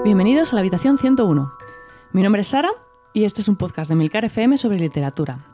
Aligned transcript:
Bienvenidos 0.00 0.52
a 0.52 0.56
la 0.56 0.60
habitación 0.62 0.98
101. 0.98 1.52
Mi 2.12 2.22
nombre 2.22 2.40
es 2.40 2.48
Sara 2.48 2.70
y 3.12 3.22
este 3.22 3.40
es 3.40 3.46
un 3.46 3.54
podcast 3.54 3.88
de 3.88 3.94
Milcar 3.94 4.24
FM 4.24 4.56
sobre 4.56 4.80
literatura. 4.80 5.44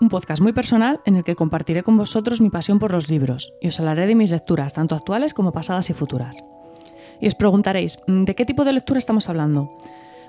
Un 0.00 0.08
podcast 0.08 0.40
muy 0.40 0.52
personal 0.52 1.00
en 1.04 1.16
el 1.16 1.24
que 1.24 1.34
compartiré 1.34 1.82
con 1.82 1.96
vosotros 1.96 2.40
mi 2.40 2.48
pasión 2.48 2.78
por 2.78 2.92
los 2.92 3.10
libros 3.10 3.52
y 3.60 3.66
os 3.66 3.80
hablaré 3.80 4.06
de 4.06 4.14
mis 4.14 4.30
lecturas, 4.30 4.72
tanto 4.72 4.94
actuales 4.94 5.34
como 5.34 5.50
pasadas 5.50 5.90
y 5.90 5.94
futuras. 5.94 6.44
Y 7.20 7.26
os 7.26 7.34
preguntaréis, 7.34 7.98
¿de 8.06 8.34
qué 8.36 8.44
tipo 8.44 8.64
de 8.64 8.72
lectura 8.72 8.98
estamos 8.98 9.28
hablando? 9.28 9.76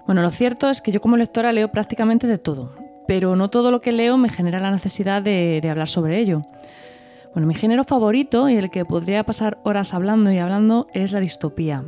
Bueno, 0.07 0.23
lo 0.23 0.31
cierto 0.31 0.71
es 0.71 0.81
que 0.81 0.91
yo 0.91 0.99
como 0.99 1.15
lectora 1.15 1.51
leo 1.51 1.71
prácticamente 1.71 2.25
de 2.25 2.39
todo, 2.39 2.73
pero 3.07 3.35
no 3.35 3.51
todo 3.51 3.69
lo 3.69 3.81
que 3.81 3.91
leo 3.91 4.17
me 4.17 4.29
genera 4.29 4.59
la 4.59 4.71
necesidad 4.71 5.21
de, 5.21 5.59
de 5.61 5.69
hablar 5.69 5.87
sobre 5.87 6.17
ello. 6.17 6.41
Bueno, 7.33 7.47
mi 7.47 7.53
género 7.53 7.83
favorito 7.83 8.49
y 8.49 8.55
el 8.55 8.71
que 8.71 8.85
podría 8.85 9.23
pasar 9.23 9.59
horas 9.63 9.93
hablando 9.93 10.31
y 10.31 10.39
hablando 10.39 10.87
es 10.95 11.11
la 11.11 11.19
distopía, 11.19 11.85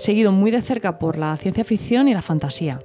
seguido 0.00 0.32
muy 0.32 0.50
de 0.50 0.62
cerca 0.62 0.98
por 0.98 1.18
la 1.18 1.36
ciencia 1.36 1.64
ficción 1.64 2.08
y 2.08 2.14
la 2.14 2.22
fantasía. 2.22 2.80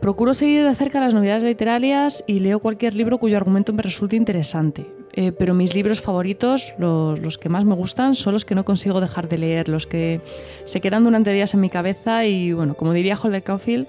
Procuro 0.00 0.34
seguir 0.34 0.64
de 0.64 0.74
cerca 0.74 1.00
las 1.00 1.14
novedades 1.14 1.42
literarias 1.42 2.22
y 2.26 2.40
leo 2.40 2.60
cualquier 2.60 2.94
libro 2.94 3.18
cuyo 3.18 3.36
argumento 3.36 3.72
me 3.72 3.82
resulte 3.82 4.14
interesante. 4.14 4.86
Eh, 5.14 5.32
pero 5.32 5.54
mis 5.54 5.74
libros 5.74 6.02
favoritos, 6.02 6.74
los, 6.78 7.38
que 7.38 7.48
más 7.48 7.64
me 7.64 7.74
gustan, 7.74 8.14
son 8.14 8.34
los 8.34 8.44
que 8.44 8.54
no 8.54 8.66
consigo 8.66 9.00
dejar 9.00 9.28
de 9.28 9.38
leer, 9.38 9.68
los 9.68 9.86
que 9.86 10.20
se 10.64 10.82
quedan 10.82 11.04
durante 11.04 11.32
días 11.32 11.54
en 11.54 11.60
mi 11.60 11.70
cabeza 11.70 12.26
y, 12.26 12.52
bueno, 12.52 12.74
como 12.74 12.92
diría 12.92 13.18
Holder 13.20 13.42
Caulfield, 13.42 13.88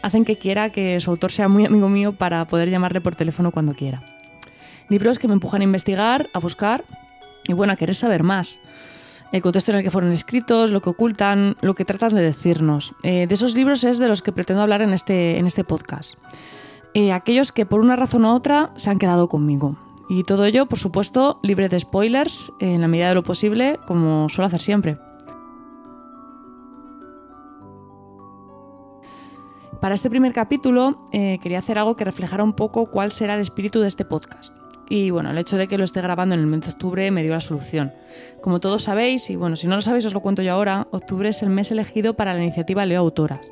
hacen 0.00 0.24
que 0.24 0.36
quiera 0.36 0.70
que 0.70 0.98
su 0.98 1.10
autor 1.10 1.30
sea 1.30 1.48
muy 1.48 1.66
amigo 1.66 1.90
mío 1.90 2.16
para 2.16 2.46
poder 2.46 2.70
llamarle 2.70 3.02
por 3.02 3.14
teléfono 3.14 3.50
cuando 3.50 3.74
quiera. 3.74 4.02
Libros 4.88 5.18
que 5.18 5.28
me 5.28 5.34
empujan 5.34 5.60
a 5.60 5.64
investigar, 5.64 6.30
a 6.32 6.38
buscar 6.38 6.84
y, 7.46 7.52
bueno, 7.52 7.74
a 7.74 7.76
querer 7.76 7.94
saber 7.94 8.22
más 8.22 8.60
el 9.32 9.40
contexto 9.40 9.72
en 9.72 9.78
el 9.78 9.82
que 9.82 9.90
fueron 9.90 10.12
escritos, 10.12 10.70
lo 10.70 10.80
que 10.80 10.90
ocultan, 10.90 11.56
lo 11.62 11.74
que 11.74 11.86
tratan 11.86 12.14
de 12.14 12.22
decirnos. 12.22 12.94
Eh, 13.02 13.26
de 13.26 13.34
esos 13.34 13.54
libros 13.54 13.82
es 13.82 13.98
de 13.98 14.06
los 14.06 14.22
que 14.22 14.30
pretendo 14.30 14.62
hablar 14.62 14.82
en 14.82 14.92
este, 14.92 15.38
en 15.38 15.46
este 15.46 15.64
podcast. 15.64 16.14
Eh, 16.94 17.12
aquellos 17.12 17.50
que 17.50 17.64
por 17.64 17.80
una 17.80 17.96
razón 17.96 18.26
u 18.26 18.28
otra 18.28 18.72
se 18.76 18.90
han 18.90 18.98
quedado 18.98 19.28
conmigo. 19.28 19.76
Y 20.10 20.24
todo 20.24 20.44
ello, 20.44 20.66
por 20.66 20.78
supuesto, 20.78 21.40
libre 21.42 21.70
de 21.70 21.80
spoilers, 21.80 22.52
en 22.60 22.82
la 22.82 22.88
medida 22.88 23.08
de 23.08 23.14
lo 23.14 23.22
posible, 23.22 23.80
como 23.86 24.28
suelo 24.28 24.46
hacer 24.46 24.60
siempre. 24.60 24.98
Para 29.80 29.94
este 29.94 30.10
primer 30.10 30.32
capítulo 30.32 31.06
eh, 31.10 31.38
quería 31.42 31.58
hacer 31.58 31.78
algo 31.78 31.96
que 31.96 32.04
reflejara 32.04 32.44
un 32.44 32.52
poco 32.52 32.90
cuál 32.90 33.10
será 33.10 33.34
el 33.34 33.40
espíritu 33.40 33.80
de 33.80 33.88
este 33.88 34.04
podcast. 34.04 34.54
Y 34.92 35.08
bueno, 35.08 35.30
el 35.30 35.38
hecho 35.38 35.56
de 35.56 35.68
que 35.68 35.78
lo 35.78 35.84
esté 35.84 36.02
grabando 36.02 36.34
en 36.34 36.42
el 36.42 36.46
mes 36.46 36.60
de 36.66 36.72
octubre 36.72 37.10
me 37.10 37.22
dio 37.22 37.32
la 37.32 37.40
solución. 37.40 37.94
Como 38.42 38.60
todos 38.60 38.82
sabéis, 38.82 39.30
y 39.30 39.36
bueno, 39.36 39.56
si 39.56 39.66
no 39.66 39.74
lo 39.74 39.80
sabéis 39.80 40.04
os 40.04 40.12
lo 40.12 40.20
cuento 40.20 40.42
yo 40.42 40.52
ahora, 40.52 40.86
octubre 40.90 41.30
es 41.30 41.42
el 41.42 41.48
mes 41.48 41.70
elegido 41.70 42.12
para 42.12 42.34
la 42.34 42.42
iniciativa 42.42 42.84
Leo 42.84 43.00
Autoras. 43.00 43.50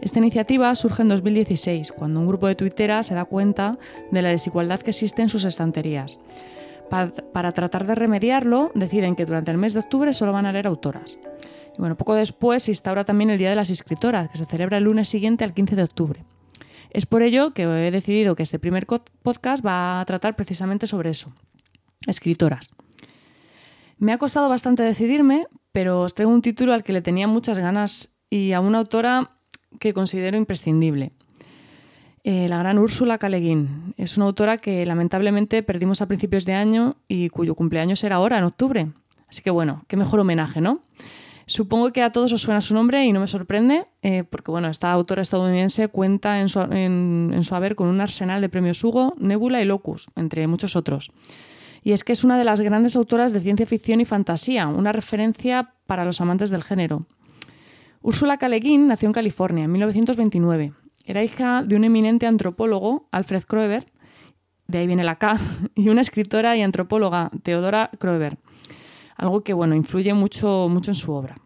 Esta 0.00 0.18
iniciativa 0.18 0.74
surge 0.74 1.02
en 1.02 1.08
2016, 1.08 1.92
cuando 1.92 2.20
un 2.20 2.26
grupo 2.26 2.46
de 2.46 2.54
tuiteras 2.54 3.04
se 3.04 3.14
da 3.14 3.26
cuenta 3.26 3.76
de 4.10 4.22
la 4.22 4.30
desigualdad 4.30 4.80
que 4.80 4.92
existe 4.92 5.20
en 5.20 5.28
sus 5.28 5.44
estanterías. 5.44 6.20
Para, 6.88 7.52
tratar 7.52 7.86
de 7.86 7.94
remediarlo, 7.94 8.72
deciden 8.74 9.14
que 9.14 9.26
durante 9.26 9.50
el 9.50 9.58
mes 9.58 9.74
de 9.74 9.80
octubre 9.80 10.14
solo 10.14 10.32
van 10.32 10.46
a 10.46 10.52
leer 10.52 10.68
autoras. 10.68 11.18
Y 11.76 11.80
bueno, 11.80 11.98
poco 11.98 12.14
después 12.14 12.62
se 12.62 12.70
instaura 12.70 13.04
también 13.04 13.28
el 13.28 13.36
Día 13.36 13.50
de 13.50 13.56
las 13.56 13.68
Escritoras, 13.68 14.30
que 14.30 14.38
se 14.38 14.46
celebra 14.46 14.78
el 14.78 14.84
lunes 14.84 15.06
siguiente 15.06 15.44
al 15.44 15.52
15 15.52 15.76
de 15.76 15.82
octubre. 15.82 16.24
Es 16.90 17.06
por 17.06 17.22
ello 17.22 17.52
que 17.52 17.62
he 17.62 17.90
decidido 17.90 18.34
que 18.34 18.42
este 18.42 18.58
primer 18.58 18.86
podcast 18.86 19.64
va 19.64 20.00
a 20.00 20.04
tratar 20.04 20.36
precisamente 20.36 20.86
sobre 20.86 21.10
eso, 21.10 21.32
escritoras. 22.06 22.74
Me 23.98 24.12
ha 24.12 24.18
costado 24.18 24.48
bastante 24.48 24.82
decidirme, 24.82 25.46
pero 25.72 26.02
os 26.02 26.14
traigo 26.14 26.32
un 26.32 26.42
título 26.42 26.72
al 26.72 26.84
que 26.84 26.92
le 26.92 27.02
tenía 27.02 27.26
muchas 27.26 27.58
ganas 27.58 28.16
y 28.30 28.52
a 28.52 28.60
una 28.60 28.78
autora 28.78 29.32
que 29.80 29.92
considero 29.92 30.36
imprescindible. 30.36 31.12
Eh, 32.24 32.48
la 32.48 32.58
gran 32.58 32.78
Úrsula 32.78 33.18
K. 33.18 33.28
Le 33.28 33.40
Guin. 33.40 33.94
Es 33.96 34.16
una 34.16 34.26
autora 34.26 34.58
que 34.58 34.84
lamentablemente 34.84 35.62
perdimos 35.62 36.02
a 36.02 36.06
principios 36.06 36.44
de 36.44 36.54
año 36.54 36.96
y 37.08 37.28
cuyo 37.28 37.54
cumpleaños 37.54 38.04
era 38.04 38.16
ahora, 38.16 38.38
en 38.38 38.44
octubre. 38.44 38.88
Así 39.28 39.42
que 39.42 39.50
bueno, 39.50 39.84
qué 39.88 39.96
mejor 39.96 40.20
homenaje, 40.20 40.60
¿no? 40.60 40.82
Supongo 41.48 41.92
que 41.92 42.02
a 42.02 42.12
todos 42.12 42.30
os 42.34 42.42
suena 42.42 42.60
su 42.60 42.74
nombre 42.74 43.06
y 43.06 43.12
no 43.12 43.20
me 43.20 43.26
sorprende, 43.26 43.86
eh, 44.02 44.22
porque 44.22 44.50
bueno, 44.50 44.68
esta 44.68 44.92
autora 44.92 45.22
estadounidense 45.22 45.88
cuenta 45.88 46.40
en 46.40 46.50
su, 46.50 47.54
haber 47.54 47.74
con 47.74 47.88
un 47.88 48.02
arsenal 48.02 48.42
de 48.42 48.50
premios 48.50 48.84
Hugo, 48.84 49.14
Nebula 49.18 49.62
y 49.62 49.64
Locus, 49.64 50.10
entre 50.14 50.46
muchos 50.46 50.76
otros. 50.76 51.10
Y 51.82 51.92
es 51.92 52.04
que 52.04 52.12
es 52.12 52.22
una 52.22 52.36
de 52.36 52.44
las 52.44 52.60
grandes 52.60 52.96
autoras 52.96 53.32
de 53.32 53.40
ciencia 53.40 53.64
ficción 53.64 54.02
y 54.02 54.04
fantasía, 54.04 54.66
una 54.66 54.92
referencia 54.92 55.72
para 55.86 56.04
los 56.04 56.20
amantes 56.20 56.50
del 56.50 56.62
género. 56.62 57.06
Úrsula 58.02 58.36
Guin 58.36 58.86
nació 58.86 59.06
en 59.06 59.14
California 59.14 59.64
en 59.64 59.72
1929. 59.72 60.74
Era 61.06 61.24
hija 61.24 61.62
de 61.62 61.76
un 61.76 61.84
eminente 61.84 62.26
antropólogo, 62.26 63.08
Alfred 63.10 63.44
Kroeber, 63.44 63.86
de 64.66 64.78
ahí 64.78 64.86
viene 64.86 65.02
la 65.02 65.16
K, 65.16 65.38
y 65.74 65.88
una 65.88 66.02
escritora 66.02 66.58
y 66.58 66.60
antropóloga, 66.60 67.30
Theodora 67.42 67.88
Kroeber 67.98 68.36
algo 69.18 69.42
que 69.42 69.52
bueno, 69.52 69.74
influye 69.74 70.14
mucho, 70.14 70.68
mucho 70.70 70.92
en 70.92 70.94
su 70.94 71.12
obra. 71.12 71.36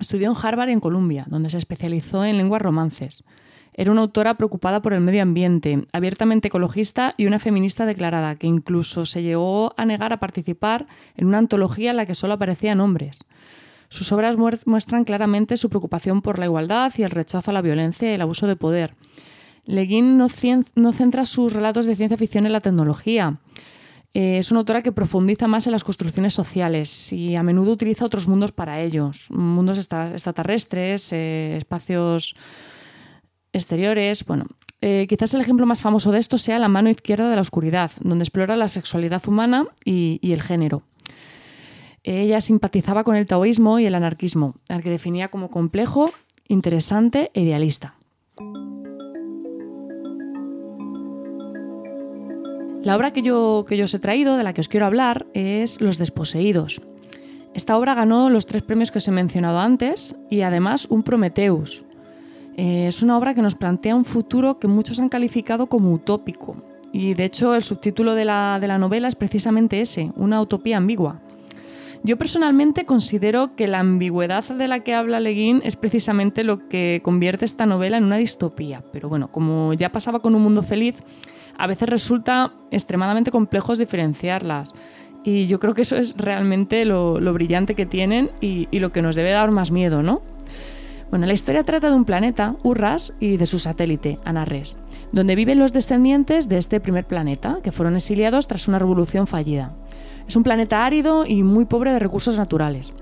Estudió 0.00 0.30
en 0.30 0.36
Harvard 0.40 0.70
y 0.70 0.72
en 0.72 0.80
Columbia, 0.80 1.26
donde 1.28 1.50
se 1.50 1.58
especializó 1.58 2.24
en 2.24 2.38
lenguas 2.38 2.62
romances. 2.62 3.24
Era 3.74 3.90
una 3.90 4.02
autora 4.02 4.34
preocupada 4.36 4.82
por 4.82 4.92
el 4.92 5.00
medio 5.00 5.22
ambiente, 5.22 5.86
abiertamente 5.92 6.48
ecologista 6.48 7.14
y 7.16 7.26
una 7.26 7.38
feminista 7.38 7.86
declarada, 7.86 8.36
que 8.36 8.46
incluso 8.46 9.06
se 9.06 9.22
llegó 9.22 9.74
a 9.76 9.84
negar 9.84 10.12
a 10.12 10.20
participar 10.20 10.86
en 11.16 11.26
una 11.26 11.38
antología 11.38 11.90
en 11.90 11.96
la 11.96 12.06
que 12.06 12.14
solo 12.14 12.34
aparecían 12.34 12.80
hombres. 12.80 13.24
Sus 13.88 14.12
obras 14.12 14.36
muestran 14.64 15.04
claramente 15.04 15.56
su 15.56 15.68
preocupación 15.68 16.22
por 16.22 16.38
la 16.38 16.46
igualdad 16.46 16.92
y 16.96 17.02
el 17.02 17.10
rechazo 17.10 17.50
a 17.50 17.54
la 17.54 17.62
violencia 17.62 18.10
y 18.10 18.14
el 18.14 18.22
abuso 18.22 18.46
de 18.46 18.56
poder. 18.56 18.94
Le 19.64 19.84
Guin 19.86 20.18
no, 20.18 20.28
no 20.74 20.92
centra 20.92 21.24
sus 21.24 21.52
relatos 21.52 21.86
de 21.86 21.96
ciencia 21.96 22.16
ficción 22.16 22.46
en 22.46 22.52
la 22.52 22.60
tecnología, 22.60 23.38
eh, 24.14 24.38
es 24.38 24.50
una 24.50 24.60
autora 24.60 24.82
que 24.82 24.92
profundiza 24.92 25.48
más 25.48 25.66
en 25.66 25.72
las 25.72 25.84
construcciones 25.84 26.34
sociales 26.34 27.12
y 27.12 27.34
a 27.34 27.42
menudo 27.42 27.72
utiliza 27.72 28.04
otros 28.04 28.28
mundos 28.28 28.52
para 28.52 28.80
ellos, 28.80 29.30
mundos 29.30 29.78
extraterrestres, 29.78 31.12
eh, 31.12 31.56
espacios 31.56 32.34
exteriores. 33.52 34.24
Bueno, 34.26 34.46
eh, 34.82 35.06
quizás 35.08 35.32
el 35.32 35.40
ejemplo 35.40 35.64
más 35.64 35.80
famoso 35.80 36.12
de 36.12 36.18
esto 36.18 36.36
sea 36.36 36.58
La 36.58 36.68
mano 36.68 36.90
izquierda 36.90 37.30
de 37.30 37.36
la 37.36 37.42
oscuridad, 37.42 37.90
donde 38.00 38.24
explora 38.24 38.54
la 38.56 38.68
sexualidad 38.68 39.26
humana 39.26 39.66
y, 39.84 40.18
y 40.20 40.32
el 40.32 40.42
género. 40.42 40.82
Ella 42.04 42.40
simpatizaba 42.40 43.04
con 43.04 43.14
el 43.16 43.26
taoísmo 43.26 43.78
y 43.78 43.86
el 43.86 43.94
anarquismo, 43.94 44.56
al 44.68 44.82
que 44.82 44.90
definía 44.90 45.28
como 45.28 45.50
complejo, 45.50 46.12
interesante 46.48 47.30
e 47.32 47.42
idealista. 47.42 47.94
La 52.82 52.96
obra 52.96 53.12
que 53.12 53.22
yo, 53.22 53.64
que 53.68 53.76
yo 53.76 53.84
os 53.84 53.94
he 53.94 54.00
traído, 54.00 54.36
de 54.36 54.42
la 54.42 54.52
que 54.52 54.60
os 54.60 54.66
quiero 54.66 54.86
hablar, 54.86 55.26
es 55.34 55.80
Los 55.80 55.98
Desposeídos. 55.98 56.82
Esta 57.54 57.78
obra 57.78 57.94
ganó 57.94 58.28
los 58.28 58.46
tres 58.46 58.62
premios 58.62 58.90
que 58.90 58.98
os 58.98 59.06
he 59.06 59.12
mencionado 59.12 59.60
antes 59.60 60.16
y 60.28 60.40
además 60.40 60.88
un 60.90 61.04
Prometheus. 61.04 61.84
Eh, 62.56 62.86
es 62.88 63.02
una 63.04 63.16
obra 63.16 63.34
que 63.34 63.42
nos 63.42 63.54
plantea 63.54 63.94
un 63.94 64.04
futuro 64.04 64.58
que 64.58 64.66
muchos 64.66 64.98
han 64.98 65.08
calificado 65.08 65.68
como 65.68 65.92
utópico. 65.92 66.56
Y 66.92 67.14
de 67.14 67.24
hecho 67.24 67.54
el 67.54 67.62
subtítulo 67.62 68.16
de 68.16 68.24
la, 68.24 68.58
de 68.60 68.66
la 68.66 68.78
novela 68.78 69.06
es 69.06 69.14
precisamente 69.14 69.80
ese, 69.80 70.10
una 70.16 70.40
utopía 70.40 70.78
ambigua. 70.78 71.20
Yo 72.02 72.18
personalmente 72.18 72.84
considero 72.84 73.54
que 73.54 73.68
la 73.68 73.78
ambigüedad 73.78 74.42
de 74.42 74.66
la 74.66 74.80
que 74.80 74.92
habla 74.92 75.20
Leguín 75.20 75.62
es 75.64 75.76
precisamente 75.76 76.42
lo 76.42 76.66
que 76.68 77.00
convierte 77.04 77.44
esta 77.44 77.64
novela 77.64 77.96
en 77.96 78.04
una 78.04 78.16
distopía. 78.16 78.82
Pero 78.92 79.08
bueno, 79.08 79.30
como 79.30 79.72
ya 79.72 79.92
pasaba 79.92 80.18
con 80.18 80.34
Un 80.34 80.42
Mundo 80.42 80.64
Feliz, 80.64 81.04
a 81.56 81.66
veces 81.66 81.88
resulta 81.88 82.52
extremadamente 82.70 83.30
complejo 83.30 83.74
diferenciarlas. 83.74 84.72
Y 85.24 85.46
yo 85.46 85.60
creo 85.60 85.74
que 85.74 85.82
eso 85.82 85.96
es 85.96 86.16
realmente 86.16 86.84
lo, 86.84 87.20
brillante 87.32 87.74
que 87.74 87.86
tienen 87.86 88.30
y, 88.40 88.68
y, 88.70 88.80
lo 88.80 88.90
que 88.90 89.02
nos 89.02 89.14
debe 89.14 89.30
dar 89.30 89.50
más 89.52 89.70
miedo, 89.70 90.02
¿no? 90.02 90.22
Bueno, 91.10 91.26
la 91.26 91.34
historia 91.34 91.62
trata 91.62 91.90
de 91.90 91.94
un 91.94 92.06
planeta, 92.06 92.56
Urras, 92.62 93.14
y 93.20 93.36
de 93.36 93.44
su 93.44 93.58
satélite, 93.58 94.18
Anarres, 94.24 94.78
donde 95.12 95.34
viven 95.34 95.58
los 95.58 95.74
descendientes 95.74 96.48
de 96.48 96.56
este 96.56 96.80
primer 96.80 97.06
planeta, 97.06 97.58
que 97.62 97.70
fueron 97.70 97.96
exiliados 97.96 98.48
tras 98.48 98.66
una 98.66 98.78
revolución 98.78 99.26
fallida. 99.26 99.74
Es 100.26 100.36
un 100.36 100.42
planeta 100.42 100.86
árido 100.86 101.26
y 101.26 101.42
muy 101.42 101.66
pobre 101.66 101.92
de 101.92 101.98
recursos 101.98 102.38
naturales. 102.38 102.94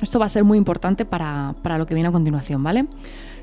Esto 0.00 0.18
va 0.18 0.24
a 0.24 0.30
ser 0.30 0.42
muy 0.42 0.56
importante 0.56 1.04
para, 1.04 1.54
para 1.62 1.76
lo 1.76 1.84
que 1.84 1.92
viene 1.92 2.08
a 2.08 2.12
continuación, 2.12 2.62
¿vale? 2.62 2.86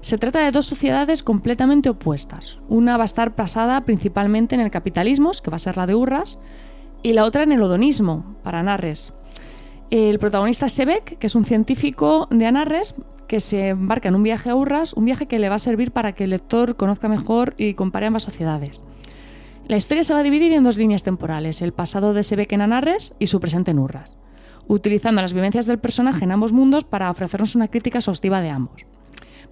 Se 0.02 0.18
trata 0.18 0.40
de 0.40 0.50
dos 0.50 0.66
sociedades 0.66 1.22
completamente 1.22 1.90
opuestas. 1.90 2.60
Una 2.68 2.98
va 2.98 3.04
a 3.04 3.06
estar 3.06 3.36
basada 3.36 3.82
principalmente 3.82 4.56
en 4.56 4.62
el 4.62 4.72
capitalismo, 4.72 5.32
que 5.44 5.52
va 5.52 5.58
a 5.58 5.60
ser 5.60 5.78
la 5.78 5.86
de 5.86 5.94
Urras, 5.94 6.40
y 7.04 7.14
la 7.14 7.24
otra 7.24 7.44
en 7.44 7.52
el 7.52 7.62
odonismo, 7.62 8.36
para 8.44 8.60
Anarres. 8.60 9.14
El 9.92 10.18
protagonista 10.18 10.66
es 10.66 10.74
Sebek, 10.74 11.20
que 11.20 11.28
es 11.28 11.36
un 11.36 11.46
científico 11.46 12.28
de 12.32 12.48
Anarres, 12.48 12.96
que 13.28 13.40
se 13.40 13.70
embarca 13.70 14.10
en 14.10 14.16
un 14.16 14.24
viaje 14.24 14.50
a 14.50 14.56
Urras, 14.56 14.94
un 14.94 15.06
viaje 15.06 15.28
que 15.28 15.38
le 15.38 15.50
va 15.50 15.56
a 15.56 15.60
servir 15.60 15.92
para 15.92 16.14
que 16.14 16.24
el 16.24 16.32
lector 16.32 16.76
conozca 16.78 17.08
mejor 17.08 17.54
y 17.58 17.76
compare 17.76 18.08
ambas 18.08 18.24
sociedades. 18.24 18.84
La 19.68 19.78
historia 19.78 20.04
se 20.04 20.14
va 20.14 20.22
a 20.22 20.24
dividir 20.24 20.52
en 20.52 20.64
dos 20.64 20.78
líneas 20.78 21.04
temporales, 21.04 21.62
el 21.62 21.74
pasado 21.74 22.16
de 22.16 22.24
Sebek 22.24 22.52
en 22.54 22.62
Anarres 22.62 23.14
y 23.20 23.28
su 23.28 23.40
presente 23.40 23.72
en 23.72 23.80
Urras, 23.80 24.18
utilizando 24.68 25.22
las 25.22 25.34
vivencias 25.34 25.68
del 25.68 25.80
personaje 25.80 26.24
en 26.24 26.32
ambos 26.32 26.54
mundos 26.54 26.86
para 26.86 27.12
ofrecernos 27.12 27.56
una 27.56 27.68
crítica 27.68 28.00
exhaustiva 28.00 28.42
de 28.42 28.50
ambos. 28.50 28.88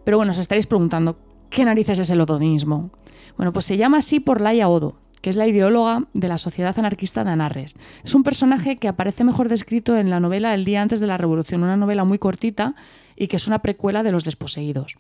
Pero 0.04 0.18
bueno, 0.18 0.31
os 0.31 0.38
estaréis 0.38 0.68
preguntando, 0.68 1.18
¿qué 1.50 1.66
narices 1.66 2.00
es 2.00 2.10
el 2.10 2.22
odonismo? 2.22 2.92
Bueno, 3.38 3.54
pues 3.54 3.66
se 3.66 3.78
llama 3.78 3.98
así 3.98 4.19
por 4.19 4.42
Laia 4.42 4.69
Odo, 4.69 4.96
que 5.22 5.30
es 5.30 5.36
la 5.36 5.48
ideóloga 5.48 6.07
de 6.13 6.28
la 6.28 6.38
Sociedad 6.38 6.78
Anarquista 6.78 7.24
de 7.24 7.31
Anarres. 7.31 7.75
Es 8.04 8.16
un 8.16 8.24
personaje 8.24 8.78
que 8.78 8.88
aparece 8.88 9.24
mejor 9.24 9.50
descrito 9.50 9.98
en 9.98 10.10
la 10.10 10.19
novela 10.19 10.54
El 10.54 10.66
día 10.66 10.81
antes 10.81 11.00
de 11.00 11.07
la 11.07 11.18
Revolución, 11.18 11.63
una 11.63 11.78
novela 11.78 12.04
muy 12.04 12.19
cortita 12.19 12.75
y 13.16 13.28
que 13.28 13.36
es 13.36 13.48
una 13.48 13.60
precuela 13.60 14.04
de 14.04 14.12
Los 14.12 14.24
desposeídos. 14.24 14.98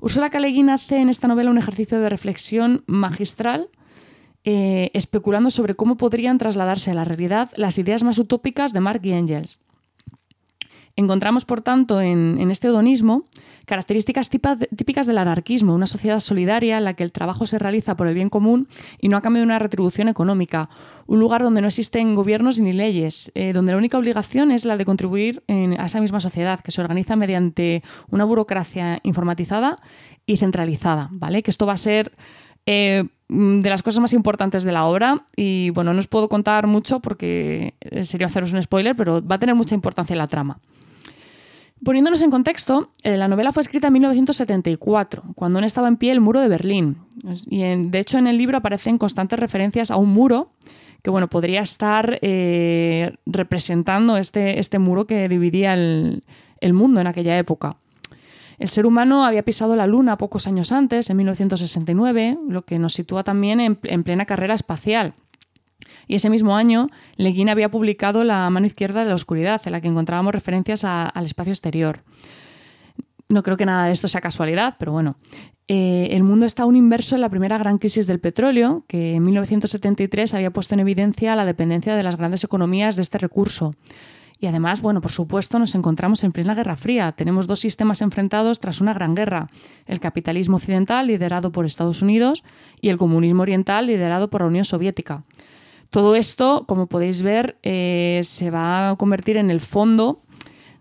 Ursula 0.00 0.30
K. 0.30 0.38
hace 0.72 0.98
en 0.98 1.08
esta 1.10 1.28
novela 1.28 1.50
un 1.50 1.58
ejercicio 1.58 2.00
de 2.00 2.08
reflexión 2.08 2.84
magistral, 2.86 3.68
eh, 4.44 4.90
especulando 4.94 5.50
sobre 5.50 5.74
cómo 5.74 5.98
podrían 5.98 6.38
trasladarse 6.38 6.90
a 6.90 6.94
la 6.94 7.04
realidad 7.04 7.50
las 7.56 7.76
ideas 7.76 8.02
más 8.02 8.18
utópicas 8.18 8.72
de 8.72 8.80
Mark 8.80 9.00
y 9.04 9.12
Engels. 9.12 9.60
Encontramos, 10.96 11.44
por 11.44 11.60
tanto, 11.60 12.00
en, 12.00 12.50
este 12.50 12.68
hedonismo 12.68 13.24
características 13.70 14.28
típicas 14.30 15.06
del 15.06 15.16
anarquismo, 15.16 15.76
una 15.76 15.86
sociedad 15.86 16.18
solidaria 16.18 16.76
en 16.78 16.82
la 16.82 16.94
que 16.94 17.04
el 17.04 17.12
trabajo 17.12 17.46
se 17.46 17.56
realiza 17.56 17.96
por 17.96 18.08
el 18.08 18.14
bien 18.14 18.28
común 18.28 18.66
y 19.00 19.08
no 19.08 19.16
a 19.16 19.20
cambio 19.20 19.42
de 19.42 19.46
una 19.46 19.60
retribución 19.60 20.08
económica, 20.08 20.68
un 21.06 21.20
lugar 21.20 21.44
donde 21.44 21.60
no 21.60 21.68
existen 21.68 22.16
gobiernos 22.16 22.58
ni 22.58 22.72
leyes, 22.72 23.30
eh, 23.36 23.52
donde 23.52 23.70
la 23.70 23.78
única 23.78 23.96
obligación 23.96 24.50
es 24.50 24.64
la 24.64 24.76
de 24.76 24.84
contribuir 24.84 25.44
a 25.78 25.86
esa 25.86 26.00
misma 26.00 26.18
sociedad, 26.18 26.58
que 26.58 26.72
se 26.72 26.80
organiza 26.80 27.14
mediante 27.14 27.84
una 28.08 28.24
burocracia 28.24 28.98
informatizada 29.04 29.76
y 30.26 30.38
centralizada, 30.38 31.08
¿vale? 31.12 31.44
Que 31.44 31.52
esto 31.52 31.64
va 31.64 31.74
a 31.74 31.76
ser 31.76 32.10
eh, 32.66 33.04
de 33.28 33.70
las 33.70 33.84
cosas 33.84 34.00
más 34.00 34.12
importantes 34.14 34.64
de 34.64 34.72
la 34.72 34.84
obra 34.84 35.26
y 35.36 35.70
bueno, 35.70 35.92
no 35.92 36.00
os 36.00 36.08
puedo 36.08 36.28
contar 36.28 36.66
mucho 36.66 36.98
porque 36.98 37.74
sería 38.02 38.26
haceros 38.26 38.52
un 38.52 38.60
spoiler, 38.60 38.96
pero 38.96 39.24
va 39.24 39.36
a 39.36 39.38
tener 39.38 39.54
mucha 39.54 39.76
importancia 39.76 40.16
la 40.16 40.26
trama. 40.26 40.58
Poniéndonos 41.84 42.20
en 42.20 42.30
contexto, 42.30 42.90
eh, 43.02 43.16
la 43.16 43.26
novela 43.26 43.52
fue 43.52 43.62
escrita 43.62 43.86
en 43.86 43.94
1974, 43.94 45.22
cuando 45.34 45.58
aún 45.58 45.64
estaba 45.64 45.88
en 45.88 45.96
pie 45.96 46.12
el 46.12 46.20
muro 46.20 46.40
de 46.40 46.48
Berlín. 46.48 46.98
Y 47.48 47.60
de 47.62 47.98
hecho 47.98 48.18
en 48.18 48.26
el 48.26 48.36
libro 48.36 48.58
aparecen 48.58 48.98
constantes 48.98 49.38
referencias 49.38 49.90
a 49.90 49.96
un 49.96 50.10
muro 50.10 50.52
que 51.02 51.10
bueno, 51.10 51.28
podría 51.28 51.62
estar 51.62 52.18
eh, 52.20 53.14
representando 53.24 54.18
este, 54.18 54.58
este, 54.58 54.78
muro 54.78 55.06
que 55.06 55.28
dividía 55.28 55.72
el, 55.72 56.22
mundo 56.74 57.00
en 57.00 57.06
aquella 57.06 57.38
época. 57.38 57.76
El 58.58 58.68
ser 58.68 58.84
humano 58.84 59.24
había 59.24 59.42
pisado 59.42 59.74
la 59.74 59.86
Luna 59.86 60.18
pocos 60.18 60.46
años 60.46 60.72
antes, 60.72 61.08
en 61.08 61.16
1969, 61.16 62.38
lo 62.46 62.66
que 62.66 62.78
nos 62.78 62.92
sitúa 62.92 63.24
también 63.24 63.60
en 63.60 64.04
plena 64.04 64.26
carrera 64.26 64.52
espacial. 64.52 65.14
Y 66.06 66.16
ese 66.16 66.30
mismo 66.30 66.56
año, 66.56 66.88
Le 67.16 67.30
Guin 67.30 67.48
había 67.48 67.70
publicado 67.70 68.24
La 68.24 68.48
mano 68.50 68.66
izquierda 68.66 69.02
de 69.02 69.08
la 69.08 69.14
oscuridad, 69.14 69.60
en 69.64 69.72
la 69.72 69.80
que 69.80 69.88
encontrábamos 69.88 70.34
referencias 70.34 70.84
al 70.84 71.24
espacio 71.24 71.52
exterior. 71.52 72.02
No 73.28 73.42
creo 73.42 73.56
que 73.56 73.66
nada 73.66 73.86
de 73.86 73.92
esto 73.92 74.08
sea 74.08 74.20
casualidad, 74.20 74.76
pero 74.78 74.92
bueno. 74.92 75.16
Eh, 75.68 76.08
el 76.16 76.24
mundo 76.24 76.46
está 76.46 76.64
aún 76.64 76.74
inverso 76.74 77.14
en 77.14 77.20
la 77.20 77.28
primera 77.28 77.56
gran 77.56 77.78
crisis 77.78 78.08
del 78.08 78.18
petróleo, 78.18 78.84
que 78.88 79.14
en 79.14 79.24
1973 79.24 80.34
había 80.34 80.50
puesto 80.50 80.74
en 80.74 80.80
evidencia 80.80 81.36
la 81.36 81.44
dependencia 81.44 81.94
de 81.94 82.02
las 82.02 82.16
grandes 82.16 82.42
economías 82.42 82.96
de 82.96 83.02
este 83.02 83.18
recurso. 83.18 83.76
Y 84.40 84.46
además, 84.46 84.80
bueno, 84.80 85.02
por 85.02 85.10
supuesto, 85.10 85.58
nos 85.58 85.74
encontramos 85.74 86.24
en 86.24 86.32
plena 86.32 86.54
Guerra 86.54 86.74
Fría. 86.74 87.12
Tenemos 87.12 87.46
dos 87.46 87.60
sistemas 87.60 88.00
enfrentados 88.00 88.58
tras 88.58 88.80
una 88.80 88.94
gran 88.94 89.14
guerra. 89.14 89.48
El 89.86 90.00
capitalismo 90.00 90.56
occidental, 90.56 91.06
liderado 91.06 91.52
por 91.52 91.66
Estados 91.66 92.00
Unidos, 92.00 92.42
y 92.80 92.88
el 92.88 92.96
comunismo 92.96 93.42
oriental, 93.42 93.86
liderado 93.86 94.30
por 94.30 94.40
la 94.40 94.48
Unión 94.48 94.64
Soviética. 94.64 95.24
Todo 95.90 96.14
esto, 96.14 96.64
como 96.66 96.86
podéis 96.86 97.22
ver, 97.22 97.58
eh, 97.64 98.20
se 98.22 98.50
va 98.50 98.90
a 98.90 98.96
convertir 98.96 99.36
en 99.36 99.50
el 99.50 99.60
fondo 99.60 100.22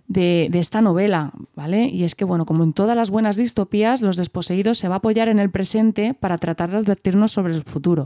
de, 0.07 0.49
esta 0.53 0.81
novela, 0.81 1.33
¿vale? 1.55 1.85
Y 1.85 2.03
es 2.03 2.13
que, 2.13 2.25
bueno, 2.25 2.45
como 2.45 2.63
en 2.63 2.73
todas 2.73 2.95
las 2.95 3.09
buenas 3.09 3.35
distopías, 3.35 4.01
Los 4.03 4.17
desposeídos 4.17 4.77
se 4.77 4.87
va 4.87 4.95
a 4.95 4.97
apoyar 4.99 5.27
en 5.27 5.39
el 5.39 5.49
presente 5.49 6.13
para 6.13 6.37
tratar 6.37 6.69
de 6.69 6.77
advertirnos 6.77 7.31
sobre 7.31 7.53
el 7.53 7.63
futuro. 7.63 8.05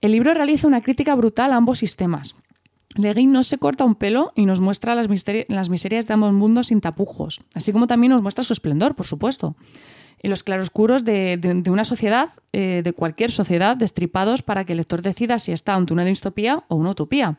El 0.00 0.12
libro 0.12 0.34
realiza 0.34 0.68
una 0.68 0.82
crítica 0.82 1.14
brutal 1.14 1.52
a 1.52 1.56
ambos 1.56 1.78
sistemas. 1.78 2.36
Le 2.94 3.14
no 3.24 3.42
se 3.42 3.58
corta 3.58 3.84
un 3.84 3.94
pelo 3.94 4.32
y 4.34 4.46
nos 4.46 4.60
muestra 4.60 4.94
las, 4.94 5.06
las 5.48 5.68
miserias 5.68 6.06
de 6.06 6.14
ambos 6.14 6.32
mundos 6.32 6.68
sin 6.68 6.80
tapujos, 6.80 7.40
así 7.54 7.70
como 7.72 7.86
también 7.86 8.12
nos 8.12 8.22
muestra 8.22 8.42
su 8.42 8.52
esplendor, 8.52 8.96
por 8.96 9.06
supuesto 9.06 9.54
en 10.22 10.30
los 10.30 10.42
claroscuros 10.42 11.04
de, 11.04 11.62
una 11.68 11.84
sociedad, 11.84 12.28
eh, 12.52 12.82
de 12.84 12.92
cualquier 12.92 13.30
sociedad, 13.30 13.76
destripados 13.76 14.42
para 14.42 14.64
que 14.64 14.74
el 14.74 14.78
lector 14.78 15.02
decida 15.02 15.38
si 15.38 15.52
está 15.52 15.74
ante 15.74 15.92
una 15.92 16.04
distopía 16.04 16.64
o 16.68 16.76
una 16.76 16.90
utopía. 16.90 17.38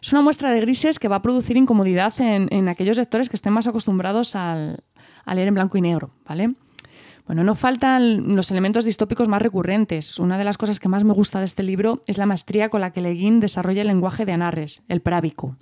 Es 0.00 0.12
una 0.12 0.22
muestra 0.22 0.50
de 0.50 0.60
grises 0.60 0.98
que 0.98 1.08
va 1.08 1.16
a 1.16 1.22
producir 1.22 1.56
incomodidad 1.56 2.14
en, 2.20 2.68
aquellos 2.68 2.96
lectores 2.96 3.28
que 3.28 3.36
estén 3.36 3.52
más 3.52 3.66
acostumbrados 3.66 4.36
al, 4.36 4.84
a 5.24 5.34
leer 5.34 5.48
en 5.48 5.54
blanco 5.54 5.76
y 5.76 5.80
negro, 5.80 6.10
¿vale? 6.26 6.54
Bueno, 7.26 7.44
no 7.44 7.54
faltan 7.54 8.34
los 8.34 8.50
elementos 8.50 8.86
distópicos 8.86 9.28
más 9.28 9.42
recurrentes. 9.42 10.18
Una 10.18 10.38
de 10.38 10.44
las 10.44 10.56
cosas 10.56 10.80
que 10.80 10.88
más 10.88 11.04
me 11.04 11.12
gusta 11.12 11.40
de 11.40 11.44
este 11.44 11.62
libro 11.62 12.00
es 12.06 12.16
la 12.16 12.24
maestría 12.24 12.70
con 12.70 12.80
la 12.80 12.90
que 12.90 13.02
Leguín 13.02 13.38
desarrolla 13.38 13.82
el 13.82 13.88
lenguaje 13.88 14.24
de 14.24 14.32
Anarres, 14.32 14.82
el 14.88 15.02
prábico. 15.02 15.56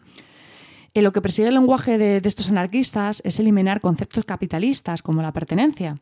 Lo 1.02 1.12
que 1.12 1.20
persigue 1.20 1.48
el 1.48 1.54
lenguaje 1.54 1.98
de, 1.98 2.22
estos 2.24 2.50
anarquistas 2.50 3.20
es 3.24 3.38
eliminar 3.38 3.80
conceptos 3.80 4.24
capitalistas 4.24 5.02
como 5.02 5.20
la 5.20 5.32
pertenencia, 5.32 5.98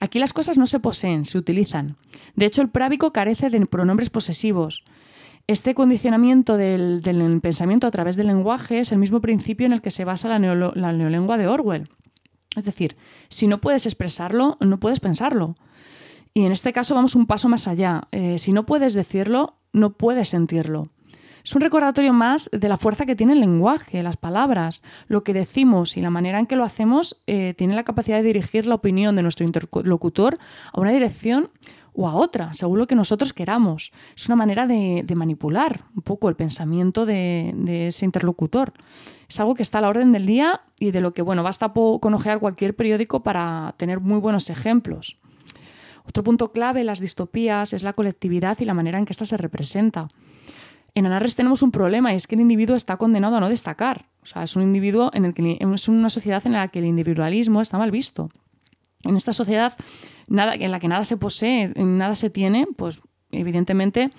Aquí 0.00 0.18
las 0.18 0.32
cosas 0.32 0.56
no 0.56 0.66
se 0.66 0.80
poseen, 0.80 1.26
se 1.26 1.36
utilizan. 1.36 1.96
De 2.34 2.46
hecho, 2.46 2.62
el 2.62 2.70
prábico 2.70 3.12
carece 3.12 3.50
de 3.50 3.66
pronombres 3.66 4.08
posesivos. 4.08 4.84
Este 5.46 5.74
condicionamiento 5.74 6.56
del, 6.56 7.02
pensamiento 7.42 7.86
a 7.86 7.90
través 7.90 8.16
del 8.16 8.28
lenguaje 8.28 8.80
es 8.80 8.92
el 8.92 8.98
mismo 8.98 9.20
principio 9.20 9.66
en 9.66 9.72
el 9.72 9.82
que 9.82 9.90
se 9.90 10.04
basa 10.04 10.28
la, 10.28 10.38
neolengua 10.38 11.36
de 11.36 11.48
Orwell. 11.48 11.88
Es 12.56 12.64
decir, 12.64 12.96
si 13.28 13.46
no 13.46 13.60
puedes 13.60 13.84
expresarlo, 13.84 14.56
no 14.60 14.80
puedes 14.80 15.00
pensarlo. 15.00 15.54
Y 16.32 16.44
en 16.44 16.52
este 16.52 16.72
caso 16.72 16.94
vamos 16.94 17.14
un 17.14 17.26
paso 17.26 17.48
más 17.48 17.68
allá. 17.68 18.08
Eh, 18.12 18.38
si 18.38 18.52
no 18.52 18.64
puedes 18.64 18.94
decirlo, 18.94 19.56
no 19.72 19.90
puedes 19.90 20.28
sentirlo. 20.28 20.88
Es 21.44 21.54
un 21.54 21.60
recordatorio 21.60 22.12
más 22.12 22.50
de 22.52 22.68
la 22.68 22.76
fuerza 22.76 23.06
que 23.06 23.16
tiene 23.16 23.32
el 23.32 23.40
lenguaje, 23.40 24.02
las 24.02 24.16
palabras, 24.16 24.82
lo 25.08 25.24
que 25.24 25.32
decimos 25.32 25.96
y 25.96 26.00
la 26.00 26.10
manera 26.10 26.38
en 26.38 26.46
que 26.46 26.56
lo 26.56 26.64
hacemos 26.64 27.22
eh, 27.26 27.54
tiene 27.56 27.74
la 27.74 27.84
capacidad 27.84 28.18
de 28.18 28.24
dirigir 28.24 28.66
la 28.66 28.74
opinión 28.74 29.16
de 29.16 29.22
nuestro 29.22 29.46
interlocutor 29.46 30.38
a 30.72 30.80
una 30.80 30.92
dirección 30.92 31.50
o 31.92 32.08
a 32.08 32.14
otra, 32.14 32.52
según 32.52 32.78
lo 32.78 32.86
que 32.86 32.94
nosotros 32.94 33.32
queramos. 33.32 33.92
Es 34.16 34.26
una 34.26 34.36
manera 34.36 34.66
de, 34.66 35.04
manipular 35.14 35.84
un 35.94 36.02
poco 36.02 36.28
el 36.28 36.36
pensamiento 36.36 37.04
de, 37.06 37.88
ese 37.88 38.04
interlocutor. 38.04 38.72
Es 39.28 39.40
algo 39.40 39.54
que 39.54 39.62
está 39.62 39.78
a 39.78 39.80
la 39.80 39.88
orden 39.88 40.12
del 40.12 40.26
día 40.26 40.62
y 40.78 40.92
de 40.92 41.00
lo 41.00 41.12
que, 41.12 41.22
bueno, 41.22 41.42
basta 41.42 41.72
con 41.72 42.14
ojear 42.14 42.38
cualquier 42.38 42.76
periódico 42.76 43.22
para 43.22 43.74
tener 43.76 44.00
muy 44.00 44.18
buenos 44.18 44.50
ejemplos. 44.50 45.18
Otro 46.06 46.24
punto 46.24 46.52
clave 46.52 46.80
en 46.80 46.86
las 46.86 47.00
distopías 47.00 47.72
es 47.72 47.82
la 47.82 47.92
colectividad 47.92 48.58
y 48.60 48.64
la 48.64 48.74
manera 48.74 48.98
en 48.98 49.04
que 49.04 49.12
ésta 49.12 49.26
se 49.26 49.36
representa. 49.36 50.08
En 50.94 51.06
Anarres 51.06 51.36
tenemos 51.36 51.62
un 51.62 51.70
problema 51.70 52.12
y 52.12 52.16
es 52.16 52.26
que 52.26 52.34
el 52.34 52.40
individuo 52.40 52.76
está 52.76 52.96
condenado 52.96 53.36
a 53.36 53.40
no 53.40 53.48
destacar. 53.48 54.06
O 54.22 54.26
sea, 54.26 54.42
es 54.42 54.56
un 54.56 54.62
individuo 54.62 55.10
en 55.14 55.24
el 55.24 55.34
que 55.34 55.58
es 55.60 55.88
una 55.88 56.08
sociedad 56.08 56.44
en 56.46 56.52
la 56.52 56.68
que 56.68 56.80
el 56.80 56.86
individualismo 56.86 57.60
está 57.60 57.78
mal 57.78 57.90
visto. 57.90 58.30
En 59.04 59.16
esta 59.16 59.32
sociedad 59.32 59.74
nada, 60.28 60.54
en 60.54 60.70
la 60.70 60.80
que 60.80 60.88
nada 60.88 61.04
se 61.04 61.16
posee, 61.16 61.72
nada 61.76 62.16
se 62.16 62.30
tiene, 62.30 62.66
pues 62.76 63.02
evidentemente 63.30 64.10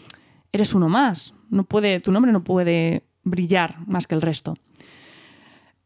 eres 0.51 0.73
uno 0.73 0.89
más. 0.89 1.33
No 1.49 1.65
puede, 1.65 1.99
tu 1.99 2.11
nombre 2.11 2.31
no 2.31 2.43
puede 2.43 3.03
brillar 3.23 3.77
más 3.87 4.07
que 4.07 4.15
el 4.15 4.21
resto. 4.21 4.55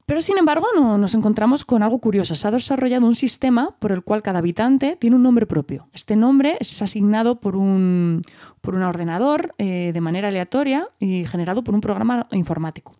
Pero 0.05 0.21
sin 0.21 0.37
embargo, 0.37 0.67
no, 0.75 0.99
nos 0.99 1.15
encontramos 1.15 1.65
con 1.65 1.81
algo 1.81 1.99
curioso. 1.99 2.35
Se 2.35 2.47
ha 2.47 2.51
desarrollado 2.51 3.07
un 3.07 3.15
sistema 3.15 3.75
por 3.79 3.91
el 3.91 4.03
cual 4.03 4.21
cada 4.21 4.39
habitante 4.39 4.97
tiene 4.99 5.15
un 5.15 5.23
nombre 5.23 5.47
propio. 5.47 5.87
Este 5.93 6.15
nombre 6.15 6.57
es 6.59 6.79
asignado 6.81 7.39
por 7.39 7.55
un, 7.55 8.21
por 8.61 8.75
un 8.75 8.83
ordenador 8.83 9.55
eh, 9.57 9.91
de 9.93 10.01
manera 10.01 10.27
aleatoria 10.27 10.87
y 10.99 11.25
generado 11.25 11.63
por 11.63 11.73
un 11.73 11.81
programa 11.81 12.27
informático. 12.31 12.95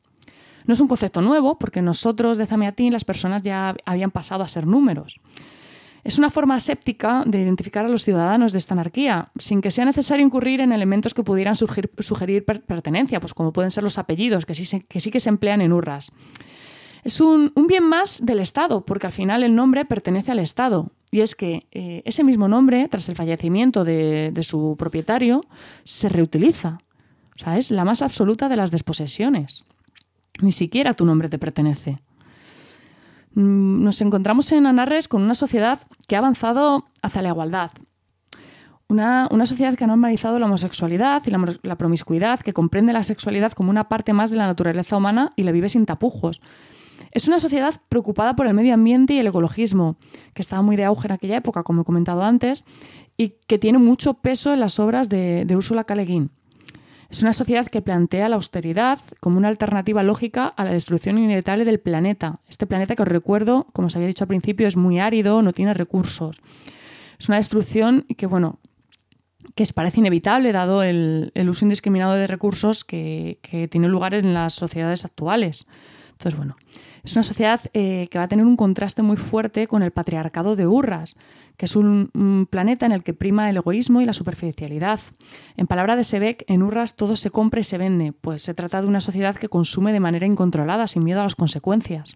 No 0.66 0.74
es 0.74 0.80
un 0.80 0.88
concepto 0.88 1.22
nuevo, 1.22 1.60
porque 1.60 1.84
nosotros 1.84 2.40
de 2.40 2.48
Zameatín 2.48 2.92
las 2.92 3.06
personas 3.06 3.44
ya 3.44 3.76
habían 3.86 4.10
pasado 4.10 4.44
a 4.44 4.48
ser 4.48 4.66
números. 4.66 5.20
Es 6.04 6.18
una 6.18 6.30
forma 6.30 6.56
aséptica 6.56 7.24
de 7.26 7.42
identificar 7.42 7.86
a 7.86 7.90
los 7.90 8.04
ciudadanos 8.04 8.52
de 8.52 8.60
esta 8.60 8.74
anarquía, 8.74 9.32
sin 9.38 9.62
que 9.62 9.72
sea 9.72 9.86
necesario 9.86 10.26
incurrir 10.26 10.62
en 10.62 10.72
elementos 10.72 11.14
que 11.14 11.24
pudieran 11.24 11.56
sugerir 11.56 12.46
pertenencia, 12.46 13.20
pues 13.20 13.34
como 13.34 13.54
pueden 13.54 13.72
ser 13.72 13.84
los 13.84 13.98
apellidos, 13.98 14.46
que 14.46 14.54
sí, 14.54 14.82
que 14.82 15.00
sí 15.00 15.10
que 15.10 15.20
se 15.20 15.30
emplean 15.30 15.62
en 15.62 15.74
urras. 15.74 16.12
Es 17.06 17.22
un, 17.22 17.54
bien 17.68 17.88
más 17.88 18.26
del 18.26 18.40
Estado, 18.40 18.84
porque 18.84 19.06
al 19.06 19.14
final 19.14 19.44
el 19.44 19.54
nombre 19.54 19.86
pertenece 19.86 20.32
al 20.32 20.40
Estado. 20.40 20.90
Y 21.12 21.22
es 21.22 21.36
que 21.36 21.68
eh, 21.72 22.02
ese 22.04 22.24
mismo 22.24 22.48
nombre, 22.48 22.88
tras 22.90 23.08
el 23.10 23.16
fallecimiento 23.16 23.84
de, 23.84 24.34
su 24.42 24.76
propietario, 24.76 25.46
se 25.84 26.10
reutiliza. 26.10 26.80
O 27.36 27.40
sea, 27.40 27.60
es 27.60 27.70
la 27.70 27.86
más 27.86 28.02
absoluta 28.02 28.50
de 28.50 28.56
las 28.56 28.72
desposesiones. 28.72 29.66
Ni 30.42 30.52
siquiera 30.52 30.96
tu 30.96 31.06
nombre 31.06 31.30
te 31.30 31.38
pertenece. 31.38 32.00
Mm, 33.36 33.84
nos 33.84 34.02
encontramos 34.02 34.52
en 34.52 34.66
Anarres 34.66 35.08
con 35.08 35.22
una 35.22 35.36
sociedad 35.36 35.80
que 36.08 36.16
ha 36.16 36.20
avanzado 36.20 36.86
hacia 37.04 37.22
la 37.22 37.30
igualdad. 37.30 37.70
Una, 38.88 39.30
sociedad 39.46 39.76
que 39.76 39.84
ha 39.84 39.88
normalizado 39.88 40.40
la 40.40 40.48
homosexualidad 40.48 41.22
y 41.28 41.30
la, 41.30 41.56
la 41.62 41.76
promiscuidad, 41.76 42.40
que 42.40 42.54
comprende 42.54 42.94
la 42.94 43.04
sexualidad 43.04 43.52
como 43.52 43.70
una 43.70 43.90
parte 43.90 44.12
más 44.12 44.32
de 44.32 44.38
la 44.38 44.48
naturaleza 44.48 44.98
humana 44.98 45.34
y 45.36 45.44
la 45.44 45.52
vive 45.52 45.70
sin 45.70 45.86
tapujos 45.86 46.42
Es 47.16 47.30
una 47.30 47.40
sociedad 47.40 47.82
preocupada 47.88 48.36
por 48.36 48.46
el 48.46 48.54
medio 48.54 48.74
ambiente 48.74 49.14
y 49.14 49.20
el 49.20 49.28
ecologismo, 49.28 49.96
que 50.34 50.42
estaba 50.42 50.62
muy 50.62 50.76
de 50.76 50.84
auge 50.84 51.08
en 51.08 51.14
aquella 51.14 51.38
época, 51.38 51.64
como 51.64 51.84
he 51.84 51.86
comentado 51.86 52.24
antes, 52.24 52.66
y 53.16 53.36
que 53.48 53.58
tiene 53.58 53.78
mucho 53.78 54.16
peso 54.16 54.52
en 54.52 54.60
las 54.60 54.80
obras 54.80 55.08
de, 55.08 55.46
de 55.46 55.56
Úrsula 55.56 55.86
K. 55.86 55.96
Es 57.10 57.22
una 57.22 57.32
sociedad 57.32 57.68
que 57.68 57.82
plantea 57.82 58.28
la 58.28 58.36
austeridad 58.36 59.00
como 59.22 59.38
una 59.38 59.48
alternativa 59.48 60.04
lógica 60.04 60.48
a 60.48 60.66
la 60.66 60.74
destrucción 60.74 61.18
inevitable 61.18 61.64
del 61.64 61.80
planeta. 61.80 62.42
Este 62.50 62.68
planeta 62.68 62.98
que 62.98 63.04
os 63.04 63.08
recuerdo, 63.08 63.66
como 63.72 63.86
os 63.86 63.96
había 63.96 64.10
dicho 64.10 64.26
al 64.26 64.28
principio, 64.28 64.68
es 64.68 64.76
muy 64.76 65.00
árido, 65.00 65.42
no 65.42 65.54
tiene 65.54 65.74
recursos. 65.74 66.42
Es 67.18 67.30
una 67.30 67.38
destrucción 67.38 68.06
que, 68.18 68.26
bueno, 68.26 68.60
que 69.56 69.64
parece 69.74 70.02
inevitable 70.02 70.52
dado 70.52 70.84
el, 70.84 71.32
uso 71.48 71.64
indiscriminado 71.64 72.16
de 72.16 72.28
recursos 72.28 72.84
que, 72.84 73.40
tiene 73.72 73.88
lugar 73.88 74.14
en 74.14 74.34
las 74.34 74.54
sociedades 74.54 75.06
actuales. 75.06 75.66
Entonces, 76.16 76.38
bueno, 76.38 76.56
es 77.04 77.14
una 77.16 77.24
sociedad 77.24 77.60
eh, 77.74 78.08
que 78.10 78.18
va 78.18 78.24
a 78.24 78.28
tener 78.30 78.46
un 78.46 78.56
contraste 78.56 79.02
muy 79.02 79.18
fuerte 79.18 79.68
con 79.68 79.84
el 79.84 79.92
patriarcado 79.92 80.56
de 80.56 80.66
Urras, 80.66 81.18
que 81.58 81.66
es 81.66 81.76
un, 81.76 82.48
planeta 82.50 82.86
en 82.86 82.94
el 82.94 83.04
que 83.04 83.14
prima 83.14 83.50
el 83.50 83.58
egoísmo 83.58 84.00
y 84.00 84.06
la 84.06 84.14
superficialidad. 84.14 85.00
En 85.58 85.68
palabra 85.68 85.98
de 85.98 86.06
Sebeck, 86.06 86.46
en 86.48 86.64
Urras 86.64 86.96
todo 86.96 87.18
se 87.18 87.30
compra 87.30 87.60
y 87.60 87.64
se 87.66 87.78
vende, 87.78 88.14
pues 88.14 88.42
se 88.42 88.54
trata 88.54 88.82
de 88.82 88.88
una 88.88 89.02
sociedad 89.02 89.36
que 89.36 89.50
consume 89.50 89.92
de 89.92 90.00
manera 90.00 90.26
incontrolada, 90.26 90.88
sin 90.88 91.04
miedo 91.04 91.20
a 91.20 91.24
las 91.24 91.36
consecuencias. 91.36 92.16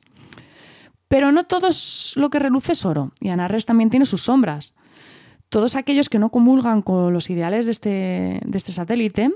Pero 1.09 1.31
no 1.33 1.43
todo 1.45 1.67
es 1.67 2.13
lo 2.15 2.29
que 2.29 2.39
reluce 2.39 2.71
es 2.71 2.85
oro, 2.85 3.11
y 3.19 3.29
Anarres 3.29 3.65
también 3.65 3.89
tiene 3.89 4.05
sus 4.05 4.21
sombras. 4.21 4.75
Todos 5.49 5.75
aquellos 5.75 6.07
que 6.07 6.19
no 6.19 6.29
comulgan 6.29 6.83
con 6.83 7.11
los 7.11 7.29
ideales 7.29 7.65
de 7.65 7.71
este, 7.71 8.41
este 8.55 8.71
satélite 8.71 9.31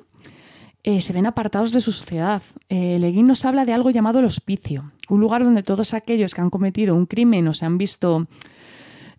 eh, 0.83 0.99
se 0.99 1.13
ven 1.13 1.25
apartados 1.25 1.71
de 1.71 1.79
su 1.79 1.93
sociedad. 1.93 2.41
Eh, 2.67 2.97
Leguín 2.99 3.25
nos 3.25 3.45
habla 3.45 3.63
de 3.63 3.71
algo 3.71 3.89
llamado 3.89 4.19
el 4.19 4.25
hospicio, 4.25 4.91
un 5.09 5.21
lugar 5.21 5.45
donde 5.45 5.63
todos 5.63 5.93
aquellos 5.93 6.33
que 6.33 6.41
han 6.41 6.49
cometido 6.49 6.93
un 6.93 7.05
crimen 7.05 7.47
o 7.47 7.53
se 7.53 7.65
han 7.65 7.77
visto 7.77 8.27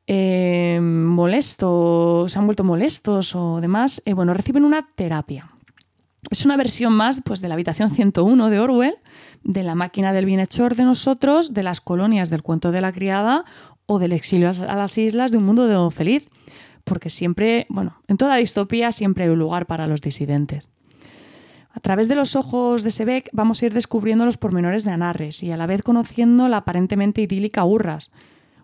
eh, 0.06 0.78
molestos, 0.83 2.33
se 2.33 2.38
han 2.38 2.44
vuelto 2.44 2.64
molestos 2.64 3.35
o 3.35 3.62
demás, 3.62 4.02
bueno, 4.14 4.35
reciben 4.35 4.64
una 4.64 4.88
terapia. 4.94 5.50
Es 6.30 6.44
una 6.44 6.56
versión 6.56 6.92
más 6.92 7.23
pues, 7.25 7.40
de 7.40 7.49
la 7.49 7.54
habitación 7.54 7.90
101 7.90 8.50
de 8.50 8.61
Orwell, 8.61 8.97
de 9.42 9.62
la 9.62 9.75
máquina 9.75 10.12
del 10.12 10.26
bienhechor 10.26 10.75
de 10.75 10.85
nosotros, 10.85 11.54
de 11.54 11.62
las 11.62 11.80
colonias 11.80 12.28
del 12.28 12.42
cuento 12.42 12.73
de 12.73 12.80
la 12.80 12.92
criada 12.92 13.44
o 13.87 13.99
del 13.99 14.12
exilio 14.12 14.50
a 14.50 14.76
las 14.76 14.99
islas 14.99 15.30
de 15.30 15.38
un 15.38 15.44
mundo 15.44 15.90
feliz. 15.90 16.30
Porque 16.85 17.09
siempre, 17.09 17.66
bueno, 17.71 18.02
en 18.09 18.18
toda 18.18 18.37
distopía 18.37 18.92
siempre 18.92 19.25
hay 19.25 19.30
un 19.30 19.38
lugar 19.38 19.66
para 19.66 19.87
los 19.87 20.02
disidentes. 20.02 20.68
A 21.75 21.81
través 21.81 22.07
de 22.07 22.14
los 22.14 22.37
ojos 22.37 22.85
de 22.85 22.93
Sebeck 22.93 23.28
vamos 23.33 23.61
a 23.61 23.66
ir 23.66 23.75
descubriendo 23.75 24.25
los 24.25 24.37
pormenores 24.37 24.85
de 24.85 24.93
Anarres 24.93 25.43
y 25.43 25.50
a 25.50 25.57
la 25.57 25.66
vez 25.66 25.83
conociendo 25.83 26.47
la 26.49 26.59
aparentemente 26.59 27.21
idílica 27.21 27.64
Urras, 27.64 28.12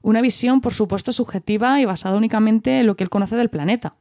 una 0.00 0.20
visión, 0.20 0.60
por 0.60 0.72
supuesto, 0.72 1.10
subjetiva 1.12 1.80
y 1.80 1.84
basada 1.84 2.16
únicamente 2.16 2.80
en 2.80 2.86
lo 2.86 2.96
que 2.96 3.02
él 3.02 3.10
conoce 3.10 3.34
del 3.34 3.50
planeta. 3.50 3.94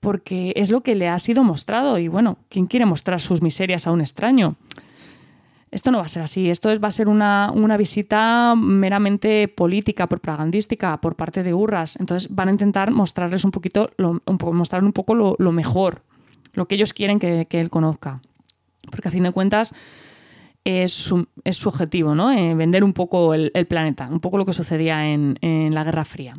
Porque 0.00 0.52
es 0.54 0.70
lo 0.70 0.82
que 0.82 0.94
le 0.94 1.08
ha 1.08 1.18
sido 1.18 1.44
mostrado 1.44 1.98
y 1.98 2.08
bueno, 2.08 2.36
¿quién 2.50 2.66
quiere 2.66 2.84
mostrar 2.84 3.20
sus 3.20 3.40
miserias 3.40 3.86
a 3.86 3.92
un 3.92 4.02
extraño? 4.02 4.56
Esto 5.70 5.90
no 5.90 5.98
va 5.98 6.04
a 6.04 6.08
ser 6.08 6.22
así, 6.22 6.50
esto 6.50 6.68
va 6.80 6.88
a 6.88 6.92
ser 6.92 7.08
una, 7.08 7.76
visita 7.78 8.54
meramente 8.56 9.48
política, 9.48 10.08
propagandística 10.08 11.00
por 11.00 11.14
parte 11.14 11.42
de 11.42 11.54
Urras. 11.54 11.96
Entonces 11.98 12.34
van 12.34 12.48
a 12.48 12.52
intentar 12.52 12.90
mostrarles 12.90 13.44
un 13.44 13.50
poquito, 13.50 13.90
lo, 13.96 14.20
mostrar 14.52 14.84
un 14.84 14.92
poco 14.92 15.14
lo, 15.14 15.52
mejor, 15.52 16.02
lo 16.52 16.66
que 16.66 16.74
ellos 16.74 16.92
quieren 16.92 17.18
que, 17.18 17.46
él 17.50 17.70
conozca. 17.70 18.20
Porque 18.90 19.08
a 19.08 19.10
fin 19.10 19.22
de 19.22 19.32
cuentas, 19.32 19.74
es 20.64 20.92
su, 20.92 21.26
es 21.44 21.56
su 21.56 21.68
objetivo, 21.68 22.14
¿no? 22.14 22.30
Eh, 22.30 22.54
vender 22.54 22.84
un 22.84 22.92
poco 22.92 23.34
el, 23.34 23.50
planeta, 23.66 24.08
un 24.10 24.20
poco 24.20 24.38
lo 24.38 24.44
que 24.44 24.52
sucedía 24.52 25.06
en, 25.06 25.38
la 25.74 25.84
Guerra 25.84 26.04
Fría. 26.04 26.36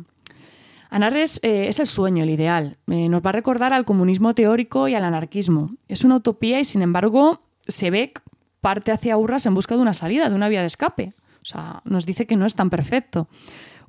Anarres 0.90 1.40
eh, 1.42 1.68
es 1.68 1.80
el 1.80 1.86
sueño, 1.86 2.22
el 2.22 2.30
ideal. 2.30 2.76
Eh, 2.88 3.08
nos 3.08 3.24
va 3.24 3.30
a 3.30 3.32
recordar 3.32 3.72
al 3.72 3.84
comunismo 3.84 4.34
teórico 4.34 4.88
y 4.88 4.94
al 4.94 5.04
anarquismo. 5.04 5.70
Es 5.88 6.04
una 6.04 6.16
utopía 6.16 6.60
y, 6.60 6.64
sin 6.64 6.82
embargo, 6.82 7.40
se 7.66 7.90
ve 7.90 8.12
parte 8.60 8.92
hacia 8.92 9.16
Urras 9.16 9.46
en 9.46 9.54
busca 9.54 9.74
de 9.74 9.82
una 9.82 9.94
salida, 9.94 10.28
de 10.28 10.34
una 10.34 10.48
vía 10.48 10.60
de 10.60 10.66
escape. 10.66 11.14
O 11.42 11.44
sea, 11.44 11.80
nos 11.84 12.06
dice 12.06 12.26
que 12.26 12.36
no 12.36 12.46
es 12.46 12.54
tan 12.54 12.70
perfecto. 12.70 13.28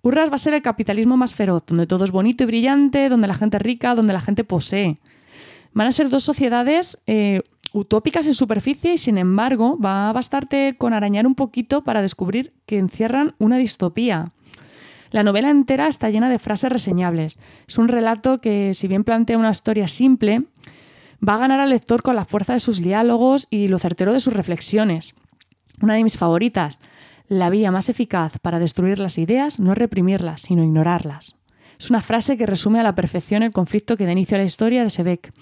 Urras 0.01 0.29
va 0.29 0.35
a 0.35 0.39
ser 0.39 0.53
el 0.53 0.61
capitalismo 0.61 1.15
más 1.15 1.33
feroz, 1.33 1.63
donde 1.65 1.87
todo 1.87 2.03
es 2.03 2.11
bonito 2.11 2.43
y 2.43 2.47
brillante, 2.47 3.07
donde 3.07 3.27
la 3.27 3.35
gente 3.35 3.57
es 3.57 3.63
rica, 3.63 3.95
donde 3.95 4.11
la 4.11 4.19
gente 4.19 4.43
posee. 4.43 4.99
Van 5.73 5.87
a 5.87 5.91
ser 5.91 6.09
dos 6.09 6.23
sociedades 6.23 7.01
utópicas 7.73 8.27
en 8.27 8.33
superficie 8.33 8.93
y 8.93 8.97
sin 8.97 9.17
embargo 9.17 9.77
va 9.83 10.09
a 10.09 10.13
bastarte 10.13 10.75
con 10.77 10.93
arañar 10.93 11.25
un 11.25 11.35
poquito 11.35 11.83
para 11.83 12.01
descubrir 12.01 12.53
que 12.65 12.77
encierran 12.77 13.33
una 13.39 13.57
distopía. 13.57 14.31
La 15.09 15.23
novela 15.23 15.49
entera 15.49 15.87
está 15.87 16.09
llena 16.09 16.29
de 16.29 16.39
frases 16.39 16.71
reseñables. 16.71 17.39
Es 17.67 17.77
un 17.77 17.87
relato 17.87 18.41
que, 18.41 18.73
si 18.73 18.87
bien 18.87 19.03
plantea 19.03 19.37
una 19.37 19.51
historia 19.51 19.87
simple, 19.87 20.43
va 21.27 21.35
a 21.35 21.39
ganar 21.39 21.59
al 21.59 21.69
lector 21.69 22.01
con 22.01 22.15
la 22.15 22.25
fuerza 22.25 22.53
de 22.53 22.59
sus 22.59 22.81
diálogos 22.81 23.47
y 23.49 23.67
lo 23.67 23.79
certero 23.79 24.13
de 24.13 24.19
sus 24.19 24.33
reflexiones. 24.33 25.13
Una 25.81 25.93
de 25.93 26.03
mis 26.03 26.17
favoritas, 26.17 26.81
la 27.27 27.49
vía 27.49 27.71
más 27.71 27.89
eficaz 27.89 28.37
para 28.39 28.59
destruir 28.59 28.99
las 28.99 29.17
ideas 29.17 29.59
no 29.59 29.71
es 29.71 29.77
reprimirlas, 29.77 30.41
sino 30.41 30.63
ignorarlas. 30.63 31.35
Es 31.83 31.89
una 31.89 32.01
frase 32.01 32.37
que 32.37 32.45
resume 32.45 32.79
a 32.79 32.83
la 32.83 32.95
perfección 32.95 33.43
el 33.43 33.51
conflicto 33.51 33.97
que 33.97 34.05
da 34.05 34.13
inicio 34.13 34.37
a 34.37 34.37
la 34.37 34.45
historia 34.45 34.83
de 34.85 34.89
Sebeck, 34.89 35.33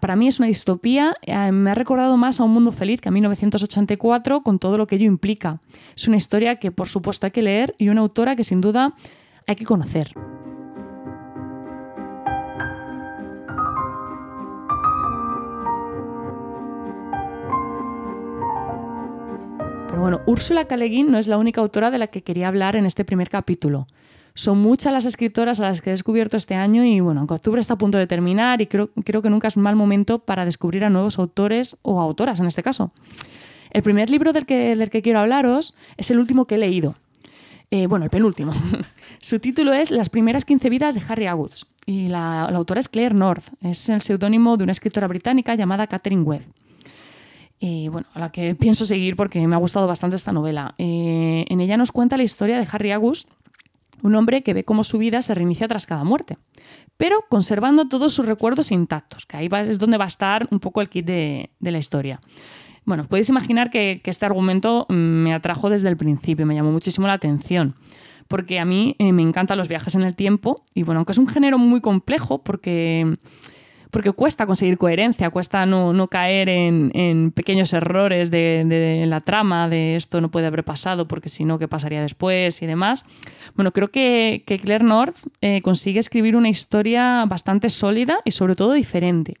para 0.00 0.14
mí 0.14 0.28
es 0.28 0.38
una 0.38 0.46
distopía, 0.46 1.16
eh, 1.22 1.50
me 1.50 1.72
ha 1.72 1.74
recordado 1.74 2.16
más 2.16 2.38
a 2.38 2.44
Un 2.44 2.52
Mundo 2.52 2.70
Feliz 2.70 3.00
que 3.00 3.08
a 3.08 3.12
1984 3.12 4.42
con 4.42 4.60
todo 4.60 4.78
lo 4.78 4.86
que 4.86 4.94
ello 4.94 5.06
implica. 5.06 5.58
Es 5.96 6.06
una 6.06 6.18
historia 6.18 6.60
que 6.60 6.70
por 6.70 6.86
supuesto 6.86 7.26
hay 7.26 7.32
que 7.32 7.42
leer 7.42 7.74
y 7.78 7.88
una 7.88 8.00
autora 8.00 8.36
que 8.36 8.44
sin 8.44 8.60
duda 8.60 8.94
hay 9.48 9.56
que 9.56 9.64
conocer. 9.64 10.12
Pero 19.88 20.00
bueno, 20.00 20.20
Úrsula 20.26 20.66
K. 20.66 20.76
no 20.76 21.18
es 21.18 21.26
la 21.26 21.38
única 21.38 21.60
autora 21.60 21.90
de 21.90 21.98
la 21.98 22.06
que 22.06 22.22
quería 22.22 22.46
hablar 22.46 22.76
en 22.76 22.86
este 22.86 23.04
primer 23.04 23.28
capítulo. 23.28 23.88
Son 24.40 24.56
muchas 24.56 24.90
las 24.90 25.04
escritoras 25.04 25.60
a 25.60 25.64
las 25.64 25.82
que 25.82 25.90
he 25.90 25.92
descubierto 25.92 26.38
este 26.38 26.54
año 26.54 26.82
y 26.82 27.00
bueno, 27.00 27.20
aunque 27.20 27.34
octubre 27.34 27.60
está 27.60 27.74
a 27.74 27.76
punto 27.76 27.98
de 27.98 28.06
terminar 28.06 28.62
y 28.62 28.68
creo, 28.68 28.88
creo 29.04 29.20
que 29.20 29.28
nunca 29.28 29.48
es 29.48 29.56
un 29.58 29.62
mal 29.62 29.76
momento 29.76 30.20
para 30.20 30.46
descubrir 30.46 30.82
a 30.82 30.88
nuevos 30.88 31.18
autores 31.18 31.76
o 31.82 32.00
autoras 32.00 32.40
en 32.40 32.46
este 32.46 32.62
caso. 32.62 32.90
El 33.70 33.82
primer 33.82 34.08
libro 34.08 34.32
del 34.32 34.46
que, 34.46 34.74
del 34.74 34.88
que 34.88 35.02
quiero 35.02 35.18
hablaros 35.18 35.74
es 35.98 36.10
el 36.10 36.18
último 36.18 36.46
que 36.46 36.54
he 36.54 36.58
leído. 36.58 36.94
Eh, 37.70 37.86
bueno, 37.86 38.06
el 38.06 38.10
penúltimo. 38.10 38.54
Su 39.18 39.40
título 39.40 39.74
es 39.74 39.90
Las 39.90 40.08
primeras 40.08 40.46
15 40.46 40.70
vidas 40.70 40.94
de 40.94 41.02
Harry 41.06 41.26
Aguds 41.26 41.66
y 41.84 42.08
la, 42.08 42.44
autora 42.44 42.80
es 42.80 42.88
Claire 42.88 43.14
North. 43.14 43.44
Es 43.60 43.90
el 43.90 44.00
seudónimo 44.00 44.56
de 44.56 44.64
una 44.64 44.72
escritora 44.72 45.06
británica 45.06 45.54
llamada 45.54 45.86
Catherine 45.86 46.22
Webb. 46.22 46.46
Y 47.58 47.88
bueno, 47.88 48.06
a 48.14 48.18
la 48.18 48.32
que 48.32 48.54
pienso 48.54 48.86
seguir 48.86 49.16
porque 49.16 49.46
me 49.46 49.54
ha 49.54 49.58
gustado 49.58 49.86
bastante 49.86 50.16
esta 50.16 50.32
novela. 50.32 50.74
Eh, 50.78 51.44
en 51.46 51.60
ella 51.60 51.76
nos 51.76 51.92
cuenta 51.92 52.16
la 52.16 52.22
historia 52.22 52.56
de 52.56 52.66
Harry 52.72 52.90
August, 52.92 53.28
un 54.02 54.14
hombre 54.14 54.42
que 54.42 54.54
ve 54.54 54.64
cómo 54.64 54.84
su 54.84 54.98
vida 54.98 55.22
se 55.22 55.34
reinicia 55.34 55.68
tras 55.68 55.86
cada 55.86 56.04
muerte, 56.04 56.38
pero 56.96 57.24
conservando 57.28 57.88
todos 57.88 58.12
sus 58.12 58.26
recuerdos 58.26 58.72
intactos, 58.72 59.26
que 59.26 59.36
ahí 59.36 59.48
es 59.66 59.78
donde 59.78 59.98
va 59.98 60.04
a 60.04 60.08
estar 60.08 60.48
un 60.50 60.60
poco 60.60 60.80
el 60.80 60.88
kit 60.88 61.06
de, 61.06 61.50
la 61.60 61.78
historia. 61.78 62.20
Bueno, 62.84 63.04
podéis 63.04 63.28
imaginar 63.28 63.70
que, 63.70 64.00
este 64.04 64.26
argumento 64.26 64.86
me 64.88 65.34
atrajo 65.34 65.70
desde 65.70 65.88
el 65.88 65.96
principio, 65.96 66.46
me 66.46 66.54
llamó 66.54 66.72
muchísimo 66.72 67.06
la 67.06 67.14
atención, 67.14 67.74
porque 68.28 68.58
a 68.58 68.64
mí 68.64 68.96
eh, 68.98 69.12
me 69.12 69.22
encantan 69.22 69.58
los 69.58 69.68
viajes 69.68 69.94
en 69.94 70.02
el 70.02 70.14
tiempo 70.16 70.64
y 70.74 70.82
bueno, 70.82 71.00
aunque 71.00 71.12
es 71.12 71.18
un 71.18 71.28
género 71.28 71.58
muy 71.58 71.80
complejo 71.80 72.42
porque 72.42 73.18
porque 73.90 74.12
cuesta 74.12 74.46
conseguir 74.46 74.78
coherencia, 74.78 75.30
cuesta 75.30 75.66
no, 75.66 76.06
caer 76.08 76.48
en, 76.48 77.32
pequeños 77.32 77.72
errores 77.72 78.30
de, 78.30 79.04
la 79.06 79.20
trama, 79.20 79.68
de 79.68 79.96
esto 79.96 80.20
no 80.20 80.30
puede 80.30 80.46
haber 80.46 80.64
pasado 80.64 81.08
porque 81.08 81.28
si 81.28 81.44
no, 81.44 81.58
¿qué 81.58 81.68
pasaría 81.68 82.00
después 82.00 82.62
y 82.62 82.66
demás? 82.66 83.04
Bueno, 83.54 83.72
creo 83.72 83.88
que, 83.88 84.44
Claire 84.46 84.84
North 84.84 85.16
eh, 85.40 85.62
consigue 85.62 86.00
escribir 86.00 86.36
una 86.36 86.48
historia 86.48 87.24
bastante 87.26 87.70
sólida 87.70 88.20
y 88.24 88.30
sobre 88.30 88.56
todo 88.56 88.72
diferente. 88.72 89.36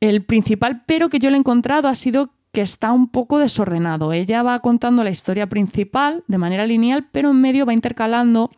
El 0.00 0.24
principal 0.24 0.82
pero 0.86 1.08
que 1.08 1.18
yo 1.18 1.30
le 1.30 1.36
he 1.36 1.40
encontrado 1.40 1.88
ha 1.88 1.94
sido 1.94 2.30
que 2.52 2.60
está 2.62 2.92
un 2.92 3.08
poco 3.08 3.38
desordenado. 3.38 4.12
Ella 4.12 4.42
va 4.42 4.60
contando 4.60 5.04
la 5.04 5.10
historia 5.10 5.46
principal 5.46 6.24
de 6.26 6.38
manera 6.38 6.66
lineal, 6.66 7.06
pero 7.12 7.30
en 7.30 7.40
medio 7.40 7.66
va 7.66 7.74
intercalando 7.74 8.50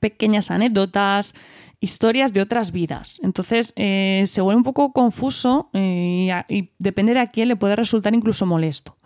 pequeñas 0.00 0.50
anécdotas, 0.50 1.34
historias 1.84 2.32
de 2.32 2.40
otras 2.40 2.72
vidas. 2.72 3.20
Entonces 3.22 3.72
eh, 3.76 4.24
se 4.26 4.40
vuelve 4.40 4.56
un 4.56 4.64
poco 4.64 4.92
confuso 4.92 5.68
eh, 5.74 6.44
y, 6.48 6.70
depende 6.78 7.14
de 7.14 7.20
a 7.20 7.26
quién 7.28 7.48
le 7.48 7.56
puede 7.56 7.76
resultar 7.76 8.14
incluso 8.14 8.46
molesto. 8.46 8.96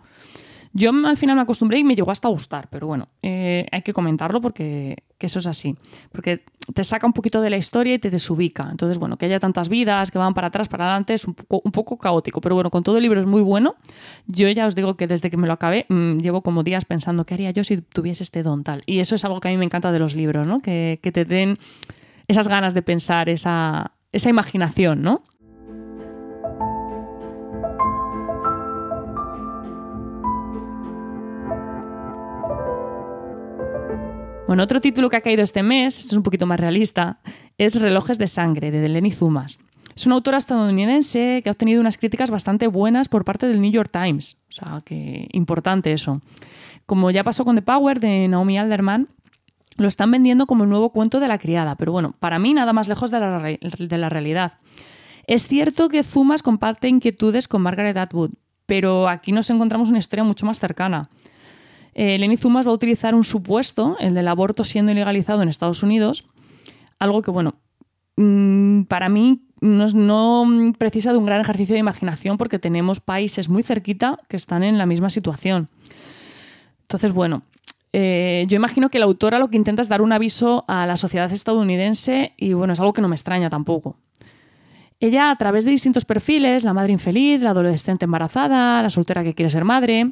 Yo 0.71 0.91
al 0.91 1.17
final 1.17 1.35
me 1.35 1.41
acostumbré 1.41 1.79
y 1.79 1.83
me 1.83 1.95
llegó 1.95 2.11
hasta 2.11 2.27
a 2.27 2.31
gustar, 2.31 2.69
pero 2.69 2.85
bueno, 2.85 3.09
eh, 3.23 3.65
hay 3.71 3.81
que 3.81 3.91
comentarlo 3.91 4.39
porque 4.39 5.03
que 5.17 5.25
eso 5.25 5.39
es 5.39 5.47
así, 5.47 5.75
porque 6.11 6.43
te 6.73 6.83
saca 6.83 7.07
un 7.07 7.11
poquito 7.11 7.41
de 7.41 7.49
la 7.49 7.57
historia 7.57 7.95
y 7.95 7.99
te 7.99 8.11
desubica. 8.11 8.69
Entonces, 8.69 8.99
bueno, 8.99 9.17
que 9.17 9.25
haya 9.25 9.39
tantas 9.39 9.67
vidas 9.67 10.11
que 10.11 10.19
van 10.19 10.35
para 10.35 10.47
atrás, 10.47 10.67
para 10.69 10.85
adelante, 10.85 11.15
es 11.15 11.25
un 11.25 11.33
poco, 11.33 11.97
caótico, 11.97 12.39
pero 12.39 12.53
bueno, 12.53 12.69
con 12.69 12.83
todo 12.83 12.97
el 12.97 13.03
libro 13.03 13.19
es 13.19 13.25
muy 13.25 13.41
bueno. 13.41 13.75
Yo 14.27 14.47
ya 14.47 14.67
os 14.67 14.75
digo 14.75 14.95
que 14.95 15.07
desde 15.07 15.31
que 15.31 15.37
me 15.37 15.47
lo 15.47 15.53
acabé, 15.53 15.87
mmm, 15.89 16.19
llevo 16.19 16.43
como 16.43 16.63
días 16.63 16.85
pensando 16.85 17.25
qué 17.25 17.33
haría 17.33 17.51
yo 17.51 17.63
si 17.63 17.81
tuviese 17.81 18.23
este 18.23 18.43
don 18.43 18.63
tal. 18.63 18.83
Y 18.85 18.99
eso 18.99 19.15
es 19.15 19.25
algo 19.25 19.39
que 19.39 19.49
a 19.49 19.51
mí 19.51 19.57
me 19.57 19.65
encanta 19.65 19.91
de 19.91 19.99
los 19.99 20.15
libros, 20.15 20.47
¿no? 20.47 20.59
Que 20.59 20.99
te 21.01 21.25
den 21.25 21.57
esas 22.29 22.47
ganas 22.47 22.75
de 22.75 22.83
pensar, 22.83 23.27
esa, 23.27 23.91
imaginación, 24.13 25.01
¿no? 25.01 25.23
Bueno, 34.47 34.63
otro 34.63 34.79
título 34.79 35.09
que 35.09 35.17
ha 35.17 35.21
caído 35.21 35.43
este 35.43 35.63
mes, 35.63 35.97
esto 35.97 36.13
es 36.13 36.17
un 36.17 36.23
poquito 36.23 36.45
más 36.45 36.59
realista, 36.59 37.19
es 37.57 37.79
Relojes 37.79 38.19
de 38.19 38.27
Sangre, 38.27 38.71
de 38.71 38.79
Delaney 38.79 39.11
Zumas. 39.11 39.59
Es 39.95 40.05
una 40.05 40.15
autora 40.15 40.37
estadounidense 40.37 41.41
que 41.43 41.49
ha 41.49 41.51
obtenido 41.51 41.81
unas 41.81 41.97
críticas 41.97 42.29
bastante 42.29 42.67
buenas 42.67 43.09
por 43.09 43.25
parte 43.25 43.47
del 43.47 43.59
New 43.59 43.71
York 43.71 43.89
Times. 43.91 44.37
O 44.49 44.51
sea, 44.51 44.81
que 44.85 45.27
importante 45.33 45.93
eso. 45.93 46.21
Como 46.85 47.11
ya 47.11 47.23
pasó 47.23 47.43
con 47.43 47.55
The 47.55 47.61
Power 47.61 47.99
de 47.99 48.27
Naomi 48.27 48.57
Alderman, 48.57 49.07
lo 49.79 49.87
están 49.87 50.11
vendiendo 50.11 50.45
como 50.45 50.63
el 50.63 50.69
nuevo 50.69 50.91
cuento 50.91 51.19
de 51.19 51.27
la 51.27 51.37
criada, 51.37 51.75
pero 51.75 51.91
bueno, 51.91 52.13
para 52.19 52.37
mí 52.37 52.53
nada 52.53 52.73
más 52.73 52.87
lejos 52.87 53.11
de 53.11 53.19
la, 53.19 53.39
de 53.41 53.97
la 53.97 54.09
realidad. 54.09 54.59
Es 55.25 55.47
cierto 55.47 55.89
que 55.89 56.03
Zumas 56.03 56.43
comparte 56.43 56.87
inquietudes 56.87 57.47
con 57.47 57.61
Margaret 57.61 57.97
Atwood, 57.97 58.31
pero 58.65 59.07
aquí 59.07 59.31
nos 59.31 59.49
encontramos 59.49 59.89
una 59.89 59.99
historia 59.99 60.23
mucho 60.23 60.45
más 60.45 60.59
cercana 60.59 61.09
eh, 62.01 62.17
Lenny 62.17 62.37
Zumas 62.37 62.65
va 62.65 62.71
a 62.71 62.73
utilizar 62.73 63.15
un 63.15 63.23
supuesto, 63.23 63.97
el 63.99 64.13
del 64.13 64.27
aborto 64.27 64.63
siendo 64.63 64.91
ilegalizado 64.91 65.41
en 65.41 65.49
Estados 65.49 65.83
Unidos, 65.83 66.25
algo 66.97 67.21
que, 67.21 67.29
bueno, 67.31 67.55
mm, 68.15 68.83
para 68.83 69.09
mí 69.09 69.41
no, 69.61 69.85
no, 69.87 70.73
precisa 70.77 71.11
de 71.11 71.17
un 71.17 71.25
gran 71.25 71.41
ejercicio 71.41 71.73
de 71.73 71.79
imaginación 71.79 72.37
porque 72.37 72.59
tenemos 72.59 72.99
países 72.99 73.49
muy 73.49 73.63
cerquita 73.63 74.17
que 74.29 74.37
están 74.37 74.63
en 74.63 74.77
la 74.77 74.85
misma 74.85 75.09
situación. 75.09 75.69
Entonces, 76.83 77.11
bueno, 77.11 77.43
eh, 77.91 78.45
yo 78.47 78.55
imagino 78.55 78.89
que 78.89 78.99
la 78.99 79.05
autora 79.05 79.39
lo 79.39 79.49
que 79.49 79.57
intenta 79.57 79.81
es 79.81 79.89
dar 79.89 80.01
un 80.01 80.11
aviso 80.11 80.65
a 80.67 80.85
la 80.85 80.95
sociedad 80.95 81.31
estadounidense 81.31 82.33
y, 82.37 82.53
bueno, 82.53 82.73
es 82.73 82.79
algo 82.79 82.93
que 82.93 83.01
no 83.01 83.07
me 83.07 83.15
extraña 83.15 83.49
tampoco. 83.49 83.97
Ella, 84.99 85.31
a 85.31 85.35
través 85.37 85.63
de 85.63 85.71
distintos 85.71 86.05
perfiles, 86.05 86.63
la 86.63 86.73
madre 86.73 86.91
infeliz, 86.91 87.41
la 87.41 87.51
adolescente 87.51 88.05
embarazada, 88.05 88.81
la 88.81 88.89
soltera 88.89 89.23
que 89.23 89.33
quiere 89.33 89.49
ser 89.49 89.63
madre, 89.63 90.11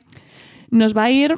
nos 0.70 0.96
va 0.96 1.04
a 1.04 1.12
ir 1.12 1.38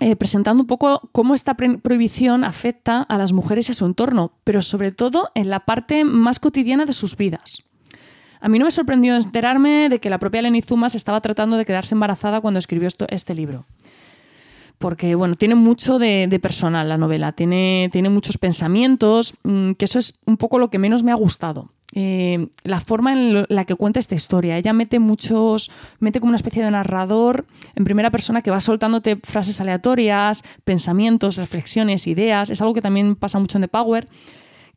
eh, 0.00 0.16
presentando 0.16 0.62
un 0.62 0.66
poco 0.66 1.08
cómo 1.12 1.34
esta 1.34 1.54
prohibición 1.54 2.42
afecta 2.42 3.02
a 3.02 3.18
las 3.18 3.32
mujeres 3.32 3.68
y 3.68 3.72
a 3.72 3.74
su 3.74 3.86
entorno, 3.86 4.32
pero 4.42 4.62
sobre 4.62 4.92
todo 4.92 5.30
en 5.34 5.50
la 5.50 5.60
parte 5.60 6.04
más 6.04 6.40
cotidiana 6.40 6.84
de 6.84 6.92
sus 6.92 7.16
vidas. 7.16 7.62
A 8.40 8.48
mí 8.48 8.58
no 8.58 8.64
me 8.64 8.70
sorprendió 8.70 9.14
enterarme 9.14 9.88
de 9.88 10.00
que 10.00 10.10
la 10.10 10.18
propia 10.18 10.42
Lenny 10.42 10.62
Zumas 10.62 10.94
estaba 10.94 11.20
tratando 11.20 11.56
de 11.56 11.64
quedarse 11.64 11.94
embarazada 11.94 12.40
cuando 12.40 12.58
escribió 12.58 12.88
este 13.08 13.34
libro. 13.34 13.66
Porque, 14.84 15.14
bueno, 15.14 15.34
tiene 15.34 15.54
mucho 15.54 15.98
de, 15.98 16.38
personal 16.42 16.90
la 16.90 16.98
novela, 16.98 17.32
tiene, 17.32 17.88
tiene 17.90 18.10
muchos 18.10 18.36
pensamientos, 18.36 19.32
mm, 19.42 19.72
que 19.78 19.86
eso 19.86 19.98
es 19.98 20.18
un 20.26 20.36
poco 20.36 20.58
lo 20.58 20.68
que 20.68 20.78
menos 20.78 21.02
me 21.02 21.10
ha 21.10 21.14
gustado. 21.14 21.70
Eh, 21.94 22.48
la 22.64 22.82
forma 22.82 23.14
en 23.14 23.46
la 23.48 23.64
que 23.64 23.76
cuenta 23.76 23.98
esta 23.98 24.14
historia. 24.14 24.58
Ella 24.58 24.74
mete 24.74 24.98
muchos, 24.98 25.70
mete 26.00 26.20
como 26.20 26.28
una 26.28 26.36
especie 26.36 26.62
de 26.62 26.70
narrador 26.70 27.46
en 27.74 27.84
primera 27.84 28.10
persona 28.10 28.42
que 28.42 28.50
va 28.50 28.60
soltándote 28.60 29.16
frases 29.22 29.58
aleatorias, 29.58 30.42
pensamientos, 30.64 31.38
reflexiones, 31.38 32.06
ideas. 32.06 32.50
Es 32.50 32.60
algo 32.60 32.74
que 32.74 32.82
también 32.82 33.16
pasa 33.16 33.38
mucho 33.38 33.56
en 33.56 33.62
The 33.62 33.68
Power 33.68 34.06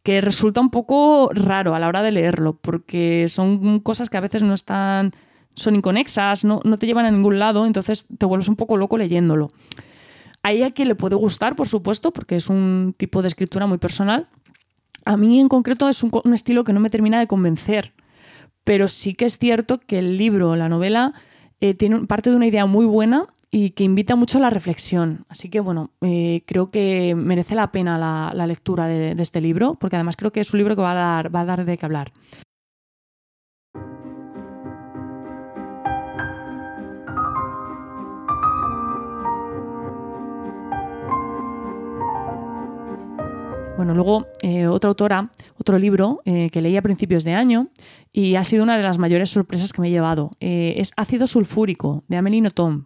que 0.03 0.21
resulta 0.21 0.61
un 0.61 0.69
poco 0.69 1.31
raro 1.33 1.75
a 1.75 1.79
la 1.79 1.89
hora 1.89 2.01
de 2.01 2.13
leerlo, 2.13 2.53
porque 2.53 3.25
son 3.27 3.81
cosas 3.81 4.09
que 4.09 4.15
a 4.15 4.21
veces 4.21 4.41
no 4.41 4.53
están, 4.53 5.11
son 5.53 5.75
inconexas, 5.75 6.45
no, 6.45 6.61
no 6.63 6.77
te 6.77 6.85
llevan 6.85 7.05
a 7.05 7.11
ningún 7.11 7.39
lado, 7.39 7.65
entonces 7.65 8.07
te 8.17 8.25
vuelves 8.25 8.47
un 8.47 8.55
poco 8.55 8.77
loco 8.77 8.97
leyéndolo. 8.97 9.49
A 10.47 10.53
ella 10.53 10.71
que 10.71 10.85
le 10.85 10.95
puede 10.95 11.17
gustar, 11.17 11.57
por 11.57 11.67
supuesto, 11.67 12.13
porque 12.13 12.37
es 12.37 12.49
un 12.49 12.95
tipo 12.95 13.21
de 13.21 13.27
escritura 13.27 13.67
muy 13.67 13.79
personal, 13.79 14.29
a 15.03 15.17
mí 15.17 15.41
en 15.41 15.49
concreto 15.49 15.89
es 15.89 16.01
un, 16.03 16.33
estilo 16.33 16.63
que 16.63 16.71
no 16.71 16.79
me 16.79 16.89
termina 16.89 17.19
de 17.19 17.27
convencer, 17.27 17.91
pero 18.63 18.87
sí 18.87 19.13
que 19.13 19.25
es 19.25 19.37
cierto 19.37 19.77
que 19.77 19.99
el 19.99 20.17
libro, 20.17 20.55
la 20.55 20.69
novela, 20.69 21.13
eh, 21.59 21.73
tiene 21.73 22.05
parte 22.05 22.29
de 22.29 22.37
una 22.37 22.47
idea 22.47 22.65
muy 22.65 22.85
buena 22.85 23.27
y 23.51 23.71
que 23.71 23.83
invita 23.83 24.15
mucho 24.15 24.37
a 24.37 24.41
la 24.41 24.49
reflexión. 24.49 25.25
Así 25.27 25.49
que 25.49 25.59
bueno, 25.59 25.91
eh, 25.99 26.43
creo 26.45 26.69
que 26.69 27.13
merece 27.13 27.53
la 27.53 27.73
pena 27.73 27.97
la, 27.97 28.47
lectura 28.47 28.87
de, 28.87 29.15
de, 29.15 29.23
este 29.23 29.41
libro, 29.41 29.75
porque 29.75 29.97
además 29.97 30.15
creo 30.15 30.31
que 30.31 30.39
es 30.39 30.53
un 30.53 30.59
libro 30.59 30.77
que 30.77 30.81
va 30.81 30.91
a 30.91 30.95
dar, 30.95 31.35
va 31.35 31.41
a 31.41 31.45
dar 31.45 31.65
de 31.65 31.77
qué 31.77 31.85
hablar. 31.85 32.13
Bueno, 43.77 43.93
luego 43.93 44.25
eh, 44.41 44.65
otra 44.65 44.87
autora, 44.89 45.29
otro 45.59 45.77
libro 45.77 46.23
eh, 46.25 46.49
que 46.49 46.61
leí 46.61 46.75
a 46.77 46.81
principios 46.81 47.23
de 47.23 47.35
año 47.35 47.67
y 48.11 48.33
ha 48.33 48.43
sido 48.43 48.63
una 48.63 48.75
de 48.75 48.81
las 48.81 48.97
mayores 48.97 49.29
sorpresas 49.29 49.71
que 49.71 49.81
me 49.81 49.89
he 49.89 49.91
llevado. 49.91 50.31
Eh, 50.39 50.73
es 50.77 50.93
Ácido 50.97 51.27
Sulfúrico, 51.27 52.03
de 52.07 52.17
Amelie 52.17 52.41
Nothomb. 52.41 52.85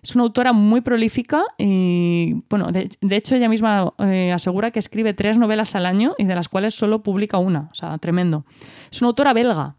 Es 0.00 0.14
una 0.14 0.22
autora 0.22 0.52
muy 0.52 0.80
prolífica 0.80 1.42
y, 1.58 2.34
bueno, 2.48 2.70
de, 2.70 2.88
hecho 3.10 3.34
ella 3.34 3.48
misma 3.48 3.92
asegura 4.32 4.70
que 4.70 4.78
escribe 4.78 5.12
tres 5.12 5.38
novelas 5.38 5.74
al 5.74 5.86
año 5.86 6.14
y 6.18 6.24
de 6.24 6.36
las 6.36 6.48
cuales 6.48 6.72
solo 6.72 7.02
publica 7.02 7.38
una, 7.38 7.68
o 7.72 7.74
sea, 7.74 7.98
tremendo. 7.98 8.44
Es 8.92 9.02
una 9.02 9.08
autora 9.08 9.32
belga 9.32 9.74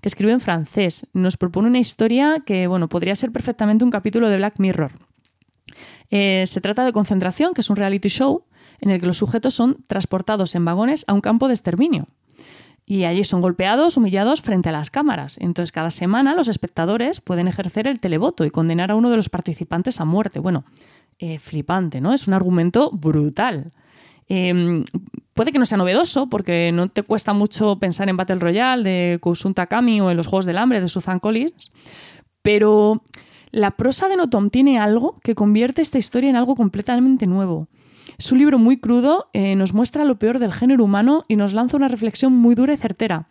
que 0.00 0.08
escribe 0.08 0.32
en 0.32 0.40
francés. 0.40 1.06
Nos 1.12 1.36
propone 1.36 1.68
una 1.68 1.80
historia 1.80 2.42
que, 2.46 2.66
bueno, 2.66 2.88
podría 2.88 3.14
ser 3.14 3.30
perfectamente 3.30 3.84
un 3.84 3.90
capítulo 3.90 4.30
de 4.30 4.38
Black 4.38 4.54
Mirror. 4.56 5.07
Se 6.10 6.60
trata 6.60 6.84
de 6.84 6.92
Concentración, 6.92 7.54
que 7.54 7.60
es 7.60 7.70
un 7.70 7.76
reality 7.76 8.08
show 8.08 8.44
en 8.80 8.90
el 8.90 9.00
que 9.00 9.06
los 9.06 9.18
sujetos 9.18 9.54
son 9.54 9.78
transportados 9.86 10.54
en 10.54 10.64
vagones 10.64 11.04
a 11.08 11.12
un 11.12 11.20
campo 11.20 11.48
de 11.48 11.54
exterminio. 11.54 12.06
Y 12.86 13.04
allí 13.04 13.22
son 13.22 13.42
golpeados, 13.42 13.98
humillados 13.98 14.40
frente 14.40 14.70
a 14.70 14.72
las 14.72 14.88
cámaras. 14.88 15.36
Entonces, 15.40 15.72
cada 15.72 15.90
semana 15.90 16.34
los 16.34 16.48
espectadores 16.48 17.20
pueden 17.20 17.46
ejercer 17.46 17.86
el 17.86 18.00
televoto 18.00 18.46
y 18.46 18.50
condenar 18.50 18.90
a 18.90 18.94
uno 18.94 19.10
de 19.10 19.16
los 19.16 19.28
participantes 19.28 20.00
a 20.00 20.06
muerte. 20.06 20.38
Bueno, 20.38 20.64
eh, 21.18 21.38
flipante, 21.38 22.00
¿no? 22.00 22.14
Es 22.14 22.26
un 22.28 22.34
argumento 22.34 22.90
brutal. 22.90 23.72
Em, 24.26 24.84
puede 25.34 25.52
que 25.52 25.58
no 25.58 25.66
sea 25.66 25.76
novedoso, 25.76 26.30
porque 26.30 26.70
no 26.72 26.88
te 26.88 27.02
cuesta 27.02 27.34
mucho 27.34 27.78
pensar 27.78 28.08
en 28.08 28.16
Battle 28.16 28.36
Royale 28.36 28.88
de 28.88 29.18
Kousun 29.20 29.52
Takami 29.52 30.00
o 30.00 30.10
en 30.10 30.16
los 30.16 30.26
Juegos 30.26 30.46
del 30.46 30.56
Hambre 30.56 30.80
de 30.80 30.88
Susan 30.88 31.18
Collins, 31.18 31.70
pero 32.40 33.02
la 33.50 33.72
prosa 33.72 34.08
de 34.08 34.16
Notom 34.16 34.50
tiene 34.50 34.78
algo 34.78 35.14
que 35.22 35.34
convierte 35.34 35.82
esta 35.82 35.98
historia 35.98 36.30
en 36.30 36.36
algo 36.36 36.56
completamente 36.56 37.26
nuevo. 37.26 37.68
Es 38.18 38.32
un 38.32 38.38
libro 38.38 38.58
muy 38.58 38.78
crudo, 38.78 39.28
eh, 39.32 39.54
nos 39.54 39.74
muestra 39.74 40.04
lo 40.04 40.18
peor 40.18 40.38
del 40.38 40.52
género 40.52 40.84
humano 40.84 41.24
y 41.28 41.36
nos 41.36 41.52
lanza 41.52 41.76
una 41.76 41.88
reflexión 41.88 42.32
muy 42.32 42.54
dura 42.54 42.72
y 42.72 42.76
certera. 42.76 43.28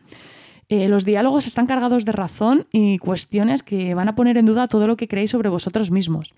Eh, 0.69 0.89
los 0.89 1.05
diálogos 1.05 1.47
están 1.47 1.65
cargados 1.65 2.05
de 2.05 2.11
razón 2.11 2.67
y 2.71 2.97
cuestiones 2.97 3.63
que 3.63 3.93
van 3.93 4.09
a 4.09 4.15
poner 4.15 4.37
en 4.37 4.45
duda 4.45 4.67
todo 4.67 4.87
lo 4.87 4.97
que 4.97 5.07
creéis 5.07 5.31
sobre 5.31 5.49
vosotros 5.49 5.91
mismos. 5.91 6.33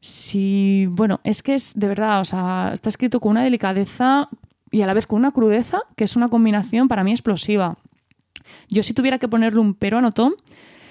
Si, 0.00 0.86
bueno, 0.90 1.20
es 1.24 1.42
que 1.42 1.54
es 1.54 1.78
de 1.78 1.88
verdad, 1.88 2.20
o 2.20 2.24
sea, 2.24 2.70
está 2.72 2.88
escrito 2.88 3.20
con 3.20 3.32
una 3.32 3.44
delicadeza 3.44 4.28
y 4.70 4.82
a 4.82 4.86
la 4.86 4.94
vez 4.94 5.06
con 5.06 5.18
una 5.18 5.30
crudeza 5.30 5.82
que 5.96 6.04
es 6.04 6.16
una 6.16 6.28
combinación 6.28 6.88
para 6.88 7.04
mí 7.04 7.12
explosiva. 7.12 7.76
Yo 8.68 8.82
si 8.82 8.92
tuviera 8.92 9.18
que 9.18 9.28
ponerle 9.28 9.60
un 9.60 9.74
pero 9.74 9.98
a 9.98 10.00
Notom, 10.00 10.32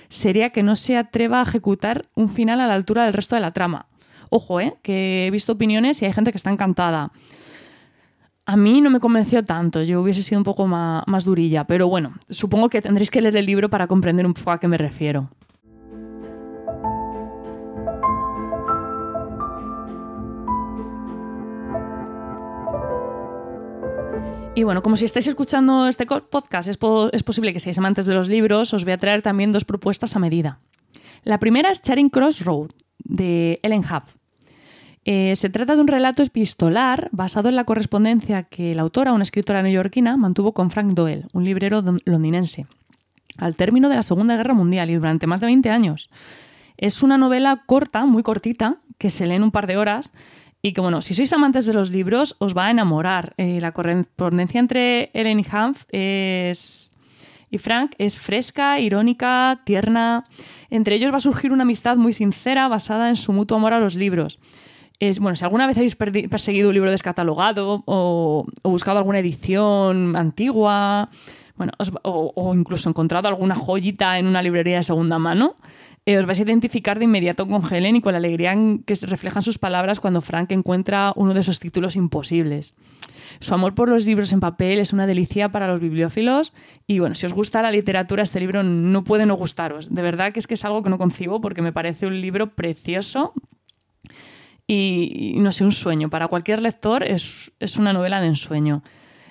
sería 0.09 0.49
que 0.49 0.63
no 0.63 0.75
se 0.75 0.97
atreva 0.97 1.39
a 1.39 1.43
ejecutar 1.43 2.05
un 2.15 2.29
final 2.29 2.59
a 2.59 2.67
la 2.67 2.73
altura 2.73 3.05
del 3.05 3.13
resto 3.13 3.35
de 3.35 3.41
la 3.41 3.51
trama. 3.51 3.87
Ojo, 4.29 4.59
¿eh? 4.59 4.75
que 4.81 5.27
he 5.27 5.31
visto 5.31 5.53
opiniones 5.53 6.01
y 6.01 6.05
hay 6.05 6.13
gente 6.13 6.31
que 6.31 6.37
está 6.37 6.49
encantada. 6.49 7.11
A 8.45 8.57
mí 8.57 8.81
no 8.81 8.89
me 8.89 8.99
convenció 8.99 9.45
tanto, 9.45 9.83
yo 9.83 10.01
hubiese 10.01 10.21
sido 10.21 10.39
un 10.39 10.43
poco 10.43 10.67
más, 10.67 11.23
durilla, 11.23 11.63
pero 11.63 11.87
bueno, 11.87 12.13
supongo 12.29 12.67
que 12.67 12.81
tendréis 12.81 13.09
que 13.09 13.21
leer 13.21 13.37
el 13.37 13.45
libro 13.45 13.69
para 13.69 13.87
comprender 13.87 14.25
un 14.25 14.33
poco 14.33 14.51
a 14.51 14.59
qué 14.59 14.67
me 14.67 14.77
refiero. 14.77 15.29
Y 24.55 24.61
bueno, 24.63 24.83
como 24.83 24.97
si 24.97 25.05
estáis 25.05 25.25
escuchando 25.25 25.87
este 25.87 26.05
podcast, 26.05 26.69
es, 26.69 26.77
posible 26.77 27.53
que 27.53 27.59
seáis 27.59 27.79
amantes 27.79 28.05
de 28.05 28.13
los 28.13 28.29
libros, 28.29 28.71
os 28.75 28.83
voy 28.83 28.93
a 28.93 28.97
traer 28.99 29.23
también 29.23 29.51
dos 29.51 29.65
propuestas 29.65 30.15
a 30.15 30.19
medida. 30.19 30.59
La 31.23 31.39
primera 31.39 31.71
es 31.71 31.81
Charing 31.81 32.09
Cross 32.09 32.45
Road, 32.45 32.69
de 32.99 33.59
Ellen 33.63 33.81
Huff. 33.81 34.15
Eh, 35.05 35.35
se 35.35 35.49
trata 35.49 35.73
de 35.75 35.81
un 35.81 35.87
relato 35.87 36.21
epistolar 36.21 37.09
basado 37.11 37.49
en 37.49 37.55
la 37.55 37.63
correspondencia 37.63 38.43
que 38.43 38.75
la 38.75 38.83
autora, 38.83 39.13
una 39.13 39.23
escritora 39.23 39.63
neoyorquina, 39.63 40.17
mantuvo 40.17 40.53
con 40.53 40.69
Frank 40.69 40.93
Doyle, 40.93 41.25
un 41.33 41.43
librero 41.45 41.83
londinense, 42.05 42.67
al 43.37 43.55
término 43.55 43.89
de 43.89 43.95
la 43.95 44.03
Segunda 44.03 44.37
Guerra 44.37 44.53
Mundial 44.53 44.91
y 44.91 44.93
durante 44.93 45.25
más 45.25 45.39
de 45.39 45.47
20 45.47 45.71
años. 45.71 46.11
Es 46.77 47.01
una 47.01 47.17
novela 47.17 47.63
corta, 47.65 48.05
muy 48.05 48.21
cortita, 48.21 48.77
que 48.99 49.09
se 49.09 49.25
lee 49.25 49.35
en 49.35 49.43
un 49.43 49.51
par 49.51 49.65
de 49.65 49.77
horas 49.77 50.13
y 50.65 50.71
que, 50.71 50.79
bueno, 50.79 51.01
si 51.01 51.13
sois 51.13 51.33
amantes 51.33 51.65
de 51.65 51.73
los 51.73 51.91
libros, 51.91 52.37
os 52.39 52.55
va 52.55 52.67
a 52.67 52.71
enamorar. 52.71 53.33
Eh, 53.35 53.59
la 53.59 53.73
correspondencia 53.73 54.61
entre 54.61 55.11
Ellen 55.13 55.41
y 55.41 55.45
Hanf 55.51 55.83
es... 55.89 56.93
y 57.51 57.57
Frank 57.57 57.95
es 57.97 58.15
fresca, 58.15 58.79
irónica, 58.79 59.59
tierna. 59.65 60.23
Entre 60.69 60.95
ellos 60.95 61.11
va 61.11 61.17
a 61.17 61.19
surgir 61.19 61.51
una 61.51 61.63
amistad 61.63 61.97
muy 61.97 62.13
sincera 62.13 62.69
basada 62.69 63.09
en 63.09 63.17
su 63.17 63.33
mutuo 63.33 63.57
amor 63.57 63.73
a 63.73 63.79
los 63.81 63.95
libros. 63.95 64.39
Es, 65.01 65.19
bueno, 65.19 65.35
si 65.35 65.43
alguna 65.43 65.67
vez 65.67 65.75
habéis 65.75 65.97
perseguido 65.97 66.69
un 66.69 66.75
libro 66.75 66.91
descatalogado 66.91 67.83
o, 67.85 68.45
buscado 68.63 68.99
alguna 68.99 69.19
edición 69.19 70.15
antigua, 70.15 71.09
bueno, 71.57 71.73
o, 72.03 72.53
incluso 72.55 72.87
encontrado 72.87 73.27
alguna 73.27 73.55
joyita 73.55 74.17
en 74.17 74.27
una 74.27 74.41
librería 74.41 74.77
de 74.77 74.83
segunda 74.83 75.19
mano, 75.19 75.57
eh, 76.05 76.17
os 76.17 76.25
vais 76.25 76.39
a 76.39 76.43
identificar 76.43 76.99
de 76.99 77.05
inmediato 77.05 77.47
con 77.47 77.63
Helen 77.63 77.95
y 77.95 78.01
con 78.01 78.11
la 78.11 78.17
alegría 78.17 78.55
que 78.85 78.95
se 78.95 79.07
reflejan 79.07 79.41
sus 79.41 79.57
palabras 79.57 79.99
cuando 79.99 80.21
Frank 80.21 80.51
encuentra 80.51 81.13
uno 81.15 81.33
de 81.33 81.39
esos 81.39 81.59
títulos 81.59 81.95
imposibles. 81.95 82.75
Su 83.39 83.53
amor 83.53 83.73
por 83.73 83.89
los 83.89 84.05
libros 84.05 84.33
en 84.33 84.39
papel 84.39 84.79
es 84.79 84.93
una 84.93 85.07
delicia 85.07 85.51
para 85.51 85.67
los 85.67 85.79
bibliófilos 85.79 86.53
y 86.87 86.99
bueno, 86.99 87.15
si 87.15 87.25
os 87.25 87.33
gusta 87.33 87.61
la 87.61 87.71
literatura, 87.71 88.23
este 88.23 88.39
libro 88.39 88.63
no 88.63 89.03
puede 89.03 89.25
no 89.25 89.35
gustaros. 89.35 89.93
De 89.93 90.01
verdad 90.01 90.33
que 90.33 90.39
es 90.39 90.47
que 90.47 90.53
es 90.55 90.65
algo 90.65 90.83
que 90.83 90.89
no 90.89 90.97
concibo 90.97 91.41
porque 91.41 91.61
me 91.61 91.71
parece 91.71 92.05
un 92.05 92.19
libro 92.19 92.51
precioso 92.51 93.33
y, 94.67 95.35
no 95.37 95.51
sé, 95.51 95.63
un 95.63 95.71
sueño. 95.71 96.09
Para 96.09 96.27
cualquier 96.27 96.61
lector 96.61 97.03
es, 97.03 97.51
es 97.59 97.77
una 97.77 97.93
novela 97.93 98.21
de 98.21 98.27
ensueño. 98.27 98.83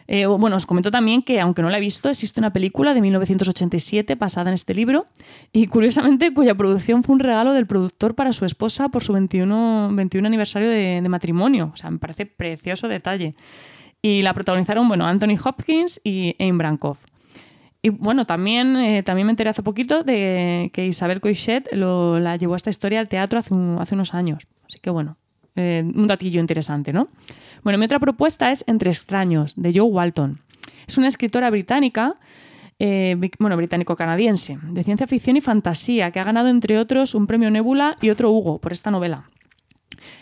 Eh, 0.08 0.26
bueno, 0.26 0.56
os 0.56 0.66
comento 0.66 0.90
también 0.90 1.22
que, 1.22 1.40
aunque 1.40 1.62
no 1.62 1.70
la 1.70 1.78
he 1.78 1.80
visto, 1.80 2.08
existe 2.08 2.40
una 2.40 2.52
película 2.52 2.94
de 2.94 3.00
1987 3.00 4.14
basada 4.16 4.50
en 4.50 4.54
este 4.54 4.74
libro 4.74 5.06
y, 5.52 5.66
curiosamente, 5.66 6.32
cuya 6.34 6.54
producción 6.54 7.02
fue 7.02 7.14
un 7.14 7.20
regalo 7.20 7.52
del 7.52 7.66
productor 7.66 8.14
para 8.14 8.32
su 8.32 8.44
esposa 8.44 8.88
por 8.88 9.02
su 9.02 9.12
21, 9.12 9.90
21 9.92 10.26
aniversario 10.26 10.68
de, 10.68 11.00
matrimonio. 11.08 11.70
O 11.72 11.76
sea, 11.76 11.90
me 11.90 11.98
parece 11.98 12.26
precioso 12.26 12.88
detalle. 12.88 13.34
Y 14.00 14.22
la 14.22 14.34
protagonizaron, 14.34 14.88
bueno, 14.88 15.06
Anthony 15.06 15.36
Hopkins 15.42 16.00
y 16.02 16.34
Aim 16.38 16.58
Brankoff. 16.58 17.04
Y 17.82 17.90
bueno, 17.90 18.26
también, 18.26 18.76
eh, 18.76 19.02
también 19.02 19.26
me 19.26 19.32
enteré 19.32 19.50
hace 19.50 19.62
poquito 19.62 20.04
de 20.04 20.70
que 20.72 20.86
Isabel 20.86 21.20
Coixet 21.20 21.68
la 21.72 22.36
llevó 22.36 22.54
a 22.54 22.56
esta 22.56 22.70
historia 22.70 23.00
al 23.00 23.08
teatro 23.08 23.38
hace, 23.38 23.54
hace 23.78 23.94
unos 23.94 24.14
años. 24.14 24.46
Así 24.64 24.78
que 24.80 24.90
bueno, 24.90 25.16
eh, 25.56 25.82
un 25.84 26.06
datillo 26.06 26.40
interesante, 26.40 26.92
¿no? 26.92 27.08
Bueno, 27.62 27.78
mi 27.78 27.84
otra 27.84 28.00
propuesta 28.00 28.50
es 28.50 28.64
Entre 28.66 28.90
extraños, 28.90 29.54
de 29.56 29.72
Joe 29.72 29.88
Walton. 29.88 30.40
Es 30.88 30.98
una 30.98 31.06
escritora 31.06 31.48
británica, 31.48 32.16
eh, 32.80 33.16
bueno, 33.38 33.56
británico-canadiense, 33.56 34.58
de 34.60 34.82
ciencia 34.82 35.06
ficción 35.06 35.36
y 35.36 35.40
fantasía, 35.40 36.10
que 36.10 36.18
ha 36.18 36.24
ganado, 36.24 36.48
entre 36.48 36.78
otros, 36.78 37.14
un 37.14 37.28
premio 37.28 37.50
Nebula 37.50 37.96
y 38.00 38.10
otro 38.10 38.32
Hugo 38.32 38.60
por 38.60 38.72
esta 38.72 38.90
novela. 38.90 39.30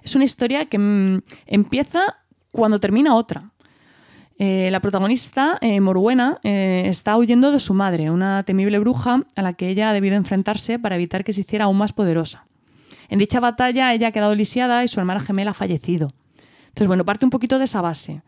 Es 0.03 0.15
una 0.15 0.25
historia 0.25 0.67
que 0.67 0.79
mm, 0.79 1.23
empieza 1.47 2.19
cuando 2.51 2.79
termina 2.79 3.15
otra. 3.15 3.51
Eh, 4.39 4.69
la 4.71 4.81
protagonista, 4.81 5.57
eh, 5.63 5.81
Morbuena, 5.81 6.41
está 6.43 7.17
huyendo 7.17 7.53
de 7.53 7.61
su 7.61 7.73
madre, 7.73 8.11
una 8.11 8.43
temible 8.43 8.79
bruja 8.79 9.25
a 9.35 9.43
la 9.43 9.55
que 9.55 9.69
ella 9.69 9.89
ha 9.89 9.93
debido 9.95 10.17
enfrentarse 10.17 10.79
para 10.79 10.97
evitar 10.97 11.25
que 11.25 11.33
se 11.33 11.41
hiciera 11.41 11.67
aún 11.67 11.79
más 11.79 11.95
poderosa. 11.95 12.47
En 13.09 13.19
dicha 13.19 13.41
batalla 13.41 13.95
ella 13.95 14.09
ha 14.09 14.13
quedado 14.13 14.35
lisiada 14.35 14.85
y 14.85 14.89
su 14.89 15.01
hermana 15.01 15.21
gemela 15.21 15.53
ha 15.53 15.55
fallecido. 15.55 16.13
Entonces, 16.71 16.87
bueno, 16.87 17.05
parte 17.05 17.27
un 17.27 17.31
poquito 17.31 17.59
de 17.59 17.65
esa 17.65 17.81
base. 17.81 18.23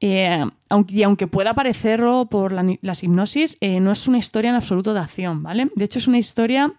Eh, 0.00 0.44
y 0.88 1.02
aunque 1.02 1.26
pueda 1.26 1.54
parecerlo 1.54 2.26
por 2.26 2.52
las 2.52 3.02
hipnosis, 3.02 3.58
eh, 3.60 3.80
no 3.80 3.90
es 3.90 4.06
una 4.06 4.18
historia 4.18 4.50
en 4.50 4.56
absoluto 4.56 4.94
de 4.94 5.00
acción, 5.00 5.42
¿vale? 5.42 5.70
De 5.74 5.84
hecho, 5.84 5.98
es 5.98 6.06
una 6.06 6.18
historia. 6.18 6.74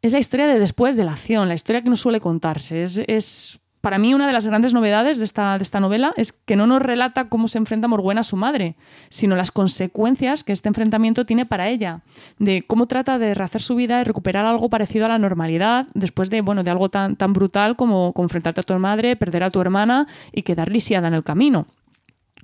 Es 0.00 0.12
la 0.12 0.18
historia 0.18 0.46
de 0.46 0.58
después 0.58 0.96
de 0.96 1.04
la 1.04 1.12
acción, 1.12 1.48
la 1.48 1.54
historia 1.54 1.82
que 1.82 1.90
no 1.90 1.96
suele 1.96 2.20
contarse. 2.20 2.82
es 2.82 3.61
para 3.82 3.98
mí 3.98 4.14
una 4.14 4.28
de 4.28 4.32
las 4.32 4.46
grandes 4.46 4.72
novedades 4.72 5.18
de 5.18 5.24
esta, 5.24 5.58
de 5.58 5.64
esta 5.64 5.80
novela 5.80 6.14
es 6.16 6.32
que 6.32 6.54
no 6.54 6.68
nos 6.68 6.80
relata 6.80 7.28
cómo 7.28 7.48
se 7.48 7.58
enfrenta 7.58 7.88
Morbuena 7.88 8.20
a 8.20 8.24
su 8.24 8.36
madre, 8.36 8.76
sino 9.08 9.34
las 9.34 9.50
consecuencias 9.50 10.44
que 10.44 10.52
este 10.52 10.68
enfrentamiento 10.68 11.26
tiene 11.26 11.46
para 11.46 11.68
ella, 11.68 12.00
de 12.38 12.64
cómo 12.64 12.86
trata 12.86 13.18
de 13.18 13.34
rehacer 13.34 13.60
su 13.60 13.74
vida 13.74 14.00
y 14.00 14.04
recuperar 14.04 14.46
algo 14.46 14.70
parecido 14.70 15.06
a 15.06 15.08
la 15.08 15.18
normalidad 15.18 15.88
después 15.94 16.30
de, 16.30 16.42
bueno, 16.42 16.62
de 16.62 16.70
algo 16.70 16.90
tan, 16.90 17.16
tan 17.16 17.32
brutal 17.32 17.74
como 17.74 18.14
enfrentarte 18.16 18.60
a 18.60 18.64
tu 18.64 18.78
madre, 18.78 19.16
perder 19.16 19.42
a 19.42 19.50
tu 19.50 19.60
hermana 19.60 20.06
y 20.30 20.42
quedar 20.42 20.70
lisiada 20.70 21.08
en 21.08 21.14
el 21.14 21.24
camino. 21.24 21.66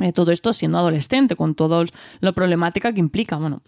Eh, 0.00 0.12
todo 0.12 0.30
esto 0.30 0.52
siendo 0.52 0.78
adolescente, 0.78 1.34
con 1.34 1.54
toda 1.54 1.84
la 2.20 2.32
problemática 2.32 2.92
que 2.92 3.00
implica. 3.00 3.36
Bueno, 3.36 3.62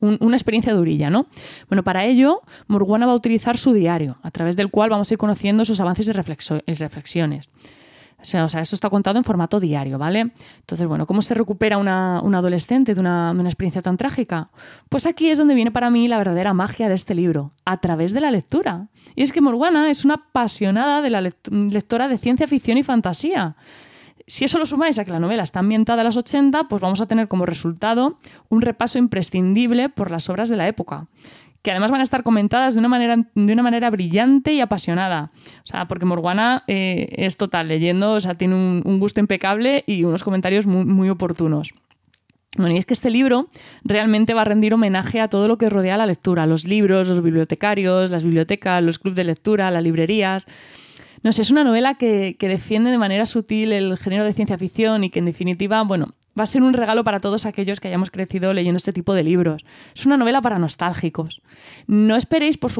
una 0.00 0.36
experiencia 0.36 0.74
durilla, 0.74 1.10
¿no? 1.10 1.26
Bueno, 1.68 1.84
para 1.84 2.04
ello, 2.04 2.42
Morgana 2.66 3.06
va 3.06 3.12
a 3.12 3.16
utilizar 3.16 3.56
su 3.56 3.72
diario, 3.72 4.18
a 4.22 4.30
través 4.30 4.56
del 4.56 4.70
cual 4.70 4.90
vamos 4.90 5.10
a 5.10 5.14
ir 5.14 5.18
conociendo 5.18 5.64
sus 5.64 5.80
avances 5.80 6.08
y, 6.08 6.12
reflexiones. 6.12 7.50
O 8.18 8.48
sea, 8.48 8.60
eso 8.60 8.74
está 8.74 8.90
contado 8.90 9.18
en 9.18 9.24
formato 9.24 9.60
diario, 9.60 9.98
¿vale? 9.98 10.32
Entonces, 10.58 10.88
bueno, 10.88 11.06
¿cómo 11.06 11.22
se 11.22 11.34
recupera 11.34 11.78
una, 11.78 12.18
adolescente 12.18 12.94
de 12.94 13.00
una, 13.00 13.32
experiencia 13.44 13.82
tan 13.82 13.96
trágica? 13.96 14.50
Pues 14.88 15.06
aquí 15.06 15.30
es 15.30 15.38
donde 15.38 15.54
viene 15.54 15.70
para 15.70 15.90
mí 15.90 16.08
la 16.08 16.18
verdadera 16.18 16.52
magia 16.52 16.88
de 16.88 16.94
este 16.94 17.14
libro, 17.14 17.52
a 17.64 17.76
través 17.76 18.12
de 18.12 18.20
la 18.20 18.32
lectura. 18.32 18.88
Y 19.14 19.22
es 19.22 19.32
que 19.32 19.40
Morgana 19.40 19.90
es 19.90 20.04
una 20.04 20.14
apasionada 20.14 21.00
de 21.02 21.10
la 21.10 21.20
lectora 21.20 22.08
de 22.08 22.18
ciencia 22.18 22.48
ficción 22.48 22.78
y 22.78 22.82
fantasía 22.82 23.54
si 24.26 24.44
eso 24.44 24.58
lo 24.58 24.66
sumáis 24.66 24.98
a 24.98 25.04
que 25.04 25.12
la 25.12 25.20
novela 25.20 25.42
está 25.42 25.60
ambientada 25.60 26.02
a 26.02 26.04
los 26.04 26.16
80, 26.16 26.64
pues 26.68 26.82
vamos 26.82 27.00
a 27.00 27.06
tener 27.06 27.28
como 27.28 27.46
resultado 27.46 28.18
un 28.48 28.60
repaso 28.62 28.98
imprescindible 28.98 29.88
por 29.88 30.10
las 30.10 30.28
obras 30.28 30.48
de 30.48 30.56
la 30.56 30.66
época, 30.66 31.06
que 31.62 31.70
además 31.70 31.90
van 31.90 32.00
a 32.00 32.04
estar 32.04 32.22
comentadas 32.22 32.74
de 32.74 32.80
una 32.80 32.88
manera, 32.88 33.16
de 33.34 33.52
una 33.52 33.62
manera 33.62 33.88
brillante 33.90 34.52
y 34.52 34.60
apasionada. 34.60 35.30
O 35.58 35.66
sea, 35.66 35.86
porque 35.86 36.06
Morguana 36.06 36.64
eh, 36.66 37.08
es 37.16 37.36
total, 37.36 37.68
leyendo, 37.68 38.12
o 38.12 38.20
sea, 38.20 38.34
tiene 38.34 38.54
un, 38.54 38.98
gusto 38.98 39.20
impecable 39.20 39.84
y 39.86 40.04
unos 40.04 40.24
comentarios 40.24 40.66
muy, 40.66 40.84
muy 40.84 41.08
oportunos. 41.08 41.72
Bueno, 42.56 42.74
y 42.74 42.78
es 42.78 42.86
que 42.86 42.94
este 42.94 43.10
libro 43.10 43.48
realmente 43.84 44.32
va 44.32 44.40
a 44.40 44.44
rendir 44.44 44.72
homenaje 44.74 45.20
a 45.20 45.28
todo 45.28 45.46
lo 45.46 45.58
que 45.58 45.68
rodea 45.68 45.96
la 45.96 46.06
lectura, 46.06 46.46
los 46.46 46.64
libros, 46.64 47.06
los 47.06 47.22
bibliotecarios, 47.22 48.10
las 48.10 48.24
bibliotecas, 48.24 48.82
los 48.82 48.98
clubes 48.98 49.16
de 49.16 49.24
lectura, 49.24 49.70
las 49.70 49.82
librerías. 49.82 50.46
No 51.26 51.32
sé, 51.32 51.42
es 51.42 51.50
una 51.50 51.64
novela 51.64 51.94
que, 51.94 52.36
defiende 52.38 52.92
de 52.92 52.98
manera 52.98 53.26
sutil 53.26 53.72
el 53.72 53.98
género 53.98 54.24
de 54.24 54.32
ciencia 54.32 54.58
ficción 54.58 55.02
y 55.02 55.10
que 55.10 55.18
en 55.18 55.24
definitiva, 55.24 55.82
bueno, 55.82 56.14
va 56.38 56.44
a 56.44 56.46
ser 56.46 56.62
un 56.62 56.72
regalo 56.72 57.02
para 57.02 57.18
todos 57.18 57.46
aquellos 57.46 57.80
que 57.80 57.88
hayamos 57.88 58.12
crecido 58.12 58.52
leyendo 58.52 58.76
este 58.76 58.92
tipo 58.92 59.12
de 59.12 59.24
libros. 59.24 59.64
Es 59.92 60.06
una 60.06 60.16
novela 60.16 60.40
para 60.40 60.60
nostálgicos. 60.60 61.42
No 61.88 62.14
esperéis, 62.14 62.58
por, 62.58 62.70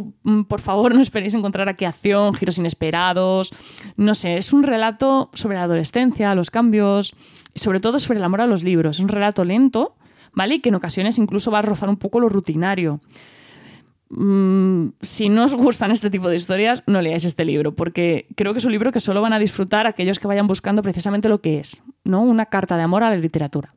favor, 0.60 0.94
no 0.94 1.00
esperéis 1.00 1.34
encontrar 1.34 1.68
aquí 1.68 1.86
acción, 1.86 2.34
giros 2.34 2.58
inesperados. 2.58 3.52
No 3.96 4.14
sé, 4.14 4.36
es 4.36 4.52
un 4.52 4.62
relato 4.62 5.28
sobre 5.34 5.56
la 5.56 5.64
adolescencia, 5.64 6.32
los 6.36 6.52
cambios 6.52 7.16
y 7.52 7.58
sobre 7.58 7.80
todo 7.80 7.98
sobre 7.98 8.20
el 8.20 8.24
amor 8.24 8.42
a 8.42 8.46
los 8.46 8.62
libros. 8.62 8.98
Es 8.98 9.02
un 9.02 9.08
relato 9.08 9.44
lento, 9.44 9.96
¿vale? 10.34 10.54
Y 10.54 10.60
que 10.60 10.68
en 10.68 10.76
ocasiones 10.76 11.18
incluso 11.18 11.50
va 11.50 11.58
a 11.58 11.62
rozar 11.62 11.88
un 11.88 11.96
poco 11.96 12.20
lo 12.20 12.28
rutinario. 12.28 13.00
Mm, 14.08 14.88
si 15.00 15.28
no 15.28 15.44
os 15.44 15.54
gustan 15.54 15.90
este 15.90 16.10
tipo 16.10 16.28
de 16.28 16.36
historias, 16.36 16.82
no 16.86 17.02
leáis 17.02 17.24
este 17.24 17.44
libro, 17.44 17.74
porque 17.74 18.26
creo 18.36 18.52
que 18.52 18.58
es 18.58 18.64
un 18.64 18.72
libro 18.72 18.92
que 18.92 19.00
solo 19.00 19.20
van 19.20 19.32
a 19.32 19.38
disfrutar 19.38 19.86
aquellos 19.86 20.18
que 20.18 20.28
vayan 20.28 20.46
buscando 20.46 20.82
precisamente 20.82 21.28
lo 21.28 21.40
que 21.40 21.58
es, 21.58 21.82
¿no? 22.04 22.22
Una 22.22 22.46
carta 22.46 22.76
de 22.76 22.82
amor 22.84 23.02
a 23.02 23.10
la 23.10 23.16
literatura. 23.16 23.74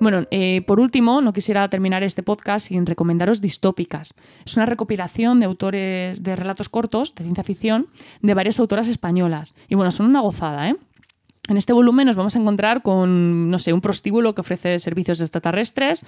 Bueno, 0.00 0.26
eh, 0.30 0.62
por 0.66 0.80
último, 0.80 1.20
no 1.20 1.32
quisiera 1.32 1.68
terminar 1.68 2.02
este 2.02 2.22
podcast 2.22 2.68
sin 2.68 2.86
recomendaros 2.86 3.40
Distópicas. 3.40 4.14
Es 4.44 4.56
una 4.56 4.66
recopilación 4.66 5.40
de 5.40 5.46
autores 5.46 6.22
de 6.22 6.36
relatos 6.36 6.68
cortos 6.68 7.14
de 7.14 7.24
ciencia 7.24 7.44
ficción 7.44 7.88
de 8.20 8.34
varias 8.34 8.60
autoras 8.60 8.88
españolas. 8.88 9.54
Y 9.68 9.74
bueno, 9.74 9.90
son 9.90 10.06
una 10.06 10.20
gozada, 10.20 10.68
¿eh? 10.68 10.76
En 11.48 11.56
este 11.56 11.72
volumen 11.72 12.06
nos 12.06 12.16
vamos 12.16 12.34
a 12.34 12.40
encontrar 12.40 12.82
con, 12.82 13.50
no 13.50 13.58
sé, 13.58 13.72
un 13.72 13.80
prostíbulo 13.80 14.34
que 14.34 14.40
ofrece 14.40 14.78
servicios 14.80 15.20
extraterrestres, 15.20 16.04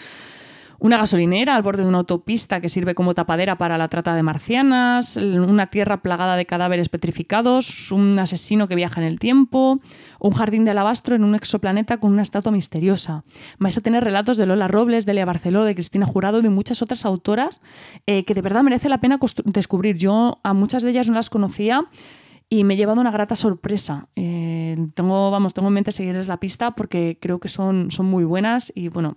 una 0.80 0.96
gasolinera 0.96 1.56
al 1.56 1.62
borde 1.62 1.82
de 1.82 1.88
una 1.88 1.98
autopista 1.98 2.60
que 2.60 2.68
sirve 2.68 2.94
como 2.94 3.14
tapadera 3.14 3.58
para 3.58 3.78
la 3.78 3.88
trata 3.88 4.14
de 4.14 4.22
marcianas, 4.22 5.16
una 5.16 5.68
tierra 5.68 6.02
plagada 6.02 6.36
de 6.36 6.46
cadáveres 6.46 6.88
petrificados, 6.88 7.90
un 7.90 8.18
asesino 8.18 8.68
que 8.68 8.76
viaja 8.76 9.00
en 9.00 9.06
el 9.06 9.18
tiempo, 9.18 9.80
un 10.20 10.32
jardín 10.32 10.64
de 10.64 10.70
alabastro 10.70 11.16
en 11.16 11.24
un 11.24 11.34
exoplaneta 11.34 11.98
con 11.98 12.12
una 12.12 12.22
estatua 12.22 12.52
misteriosa. 12.52 13.24
Vais 13.58 13.76
a 13.76 13.80
tener 13.80 14.04
relatos 14.04 14.36
de 14.36 14.46
Lola 14.46 14.68
Robles, 14.68 15.04
de 15.04 15.14
Lea 15.14 15.24
Barceló, 15.24 15.64
de 15.64 15.74
Cristina 15.74 16.06
Jurado 16.06 16.40
de 16.42 16.50
muchas 16.50 16.80
otras 16.82 17.04
autoras 17.04 17.60
eh, 18.06 18.24
que 18.24 18.34
de 18.34 18.42
verdad 18.42 18.62
merece 18.62 18.88
la 18.88 19.00
pena 19.00 19.18
descubrir. 19.44 19.96
Yo 19.96 20.40
a 20.44 20.52
muchas 20.52 20.82
de 20.82 20.90
ellas 20.90 21.08
no 21.08 21.14
las 21.14 21.30
conocía 21.30 21.86
y 22.48 22.64
me 22.64 22.74
he 22.74 22.76
llevado 22.76 23.00
una 23.00 23.10
grata 23.10 23.36
sorpresa. 23.36 24.08
Eh, 24.16 24.76
tengo, 24.94 25.30
vamos, 25.30 25.54
tengo 25.54 25.68
en 25.68 25.74
mente 25.74 25.92
seguirles 25.92 26.28
la 26.28 26.38
pista 26.38 26.72
porque 26.72 27.18
creo 27.20 27.40
que 27.40 27.48
son, 27.48 27.90
son 27.90 28.06
muy 28.06 28.24
buenas 28.24 28.72
y 28.74 28.88
bueno, 28.88 29.16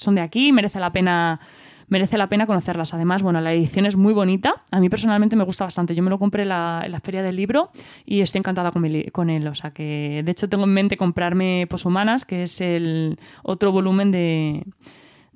son 0.00 0.14
de 0.14 0.22
aquí, 0.22 0.52
merece 0.52 0.80
la 0.80 0.92
pena 0.92 1.40
merece 1.88 2.16
la 2.16 2.28
pena 2.28 2.46
conocerlas. 2.46 2.94
Además, 2.94 3.22
bueno, 3.22 3.40
la 3.40 3.52
edición 3.52 3.84
es 3.84 3.96
muy 3.96 4.14
bonita. 4.14 4.62
A 4.70 4.80
mí 4.80 4.88
personalmente 4.88 5.36
me 5.36 5.44
gusta 5.44 5.64
bastante. 5.64 5.94
Yo 5.94 6.02
me 6.02 6.08
lo 6.08 6.18
compré 6.18 6.42
en 6.42 6.48
la, 6.48 7.00
feria 7.02 7.22
del 7.22 7.36
libro 7.36 7.72
y 8.06 8.20
estoy 8.20 8.38
encantada 8.38 8.70
con, 8.70 8.84
él. 9.30 9.46
O 9.48 9.54
sea 9.54 9.70
que, 9.70 10.22
de 10.24 10.30
hecho, 10.30 10.48
tengo 10.48 10.64
en 10.64 10.72
mente 10.72 10.96
comprarme 10.96 11.66
Poshumanas, 11.68 12.24
que 12.24 12.44
es 12.44 12.60
el 12.60 13.18
otro 13.42 13.72
volumen 13.72 14.12
de, 14.12 14.64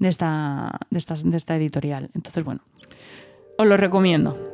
esta, 0.00 0.79
de 0.90 1.37
esta 1.37 1.57
editorial. 1.57 2.11
Entonces, 2.14 2.44
bueno, 2.44 2.61
os 3.59 3.66
lo 3.66 3.77
recomiendo. 3.77 4.54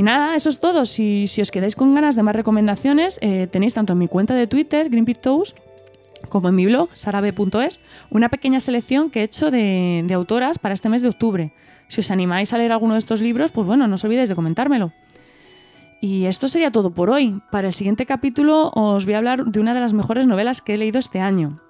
Y 0.00 0.02
nada, 0.02 0.34
eso 0.34 0.48
es 0.48 0.60
todo. 0.60 0.86
Si, 0.86 1.26
os 1.42 1.50
quedáis 1.50 1.76
con 1.76 1.94
ganas 1.94 2.16
de 2.16 2.22
más 2.22 2.34
recomendaciones, 2.34 3.18
eh, 3.20 3.48
tenéis 3.52 3.74
tanto 3.74 3.92
en 3.92 3.98
mi 3.98 4.08
cuenta 4.08 4.34
de 4.34 4.46
Twitter, 4.46 4.88
Toast, 5.20 5.58
como 6.30 6.48
en 6.48 6.54
mi 6.54 6.64
blog, 6.64 6.88
sarabe.es, 6.94 7.82
una 8.08 8.30
pequeña 8.30 8.60
selección 8.60 9.10
que 9.10 9.20
he 9.20 9.24
hecho 9.24 9.50
de, 9.50 10.10
autoras 10.14 10.58
para 10.58 10.72
este 10.72 10.88
mes 10.88 11.02
de 11.02 11.08
octubre. 11.10 11.52
Si 11.88 12.00
os 12.00 12.10
animáis 12.10 12.54
a 12.54 12.56
leer 12.56 12.72
alguno 12.72 12.94
de 12.94 12.98
estos 12.98 13.20
libros, 13.20 13.52
pues 13.52 13.66
bueno, 13.66 13.86
no 13.88 13.96
os 13.96 14.04
olvidéis 14.04 14.30
de 14.30 14.34
comentármelo. 14.34 14.94
Y 16.00 16.24
esto 16.24 16.48
sería 16.48 16.70
todo 16.70 16.92
por 16.92 17.10
hoy. 17.10 17.42
Para 17.52 17.66
el 17.66 17.74
siguiente 17.74 18.06
capítulo 18.06 18.70
os 18.74 19.04
voy 19.04 19.12
a 19.12 19.18
hablar 19.18 19.44
de 19.44 19.60
una 19.60 19.74
de 19.74 19.80
las 19.80 19.92
mejores 19.92 20.26
novelas 20.26 20.62
que 20.62 20.72
he 20.72 20.78
leído 20.78 20.98
este 20.98 21.18
año. 21.18 21.60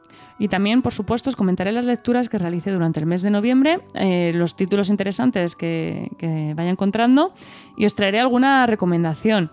Y 0.40 0.48
también, 0.48 0.80
por 0.80 0.92
supuesto, 0.92 1.28
os 1.28 1.36
comentaré 1.36 1.70
las 1.70 1.84
lecturas 1.84 2.30
que 2.30 2.38
realicé 2.38 2.72
durante 2.72 2.98
el 2.98 3.04
mes 3.04 3.20
de 3.20 3.28
noviembre, 3.28 3.82
eh, 3.92 4.32
los 4.34 4.56
títulos 4.56 4.88
interesantes 4.88 5.54
que, 5.54 6.10
vaya 6.56 6.70
encontrando 6.70 7.34
y 7.76 7.84
os 7.84 7.94
traeré 7.94 8.20
alguna 8.20 8.64
recomendación. 8.66 9.50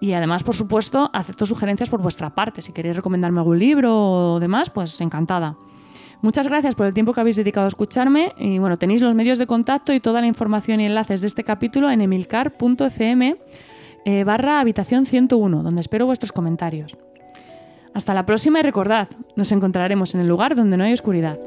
Y 0.00 0.12
además, 0.12 0.42
por 0.42 0.54
supuesto, 0.54 1.08
acepto 1.14 1.46
sugerencias 1.46 1.88
por 1.88 2.02
vuestra 2.02 2.28
parte. 2.34 2.60
Si 2.60 2.72
queréis 2.72 2.96
recomendarme 2.96 3.40
algún 3.40 3.58
libro 3.58 4.34
o 4.34 4.40
demás, 4.40 4.68
pues 4.68 5.00
encantada. 5.00 5.56
Muchas 6.20 6.48
gracias 6.48 6.74
por 6.74 6.84
el 6.84 6.92
tiempo 6.92 7.14
que 7.14 7.20
habéis 7.20 7.36
dedicado 7.36 7.64
a 7.64 7.68
escucharme 7.68 8.34
y 8.38 8.58
bueno, 8.58 8.76
tenéis 8.76 9.00
los 9.00 9.14
medios 9.14 9.38
de 9.38 9.46
contacto 9.46 9.94
y 9.94 10.00
toda 10.00 10.20
la 10.20 10.26
información 10.26 10.80
y 10.82 10.86
enlaces 10.86 11.22
de 11.22 11.28
este 11.28 11.44
capítulo 11.44 11.90
en 11.90 12.02
emilcar.fm 12.02 13.36
eh, 14.04 14.24
barra 14.24 14.60
habitación 14.60 15.06
101, 15.06 15.62
donde 15.62 15.80
espero 15.80 16.04
vuestros 16.04 16.32
comentarios. 16.32 16.98
Hasta 17.94 18.12
la 18.12 18.26
próxima 18.26 18.58
y 18.58 18.62
recordad, 18.62 19.08
nos 19.36 19.52
encontraremos 19.52 20.14
en 20.14 20.20
el 20.20 20.26
lugar 20.26 20.56
donde 20.56 20.76
no 20.76 20.82
hay 20.82 20.92
oscuridad. 20.92 21.38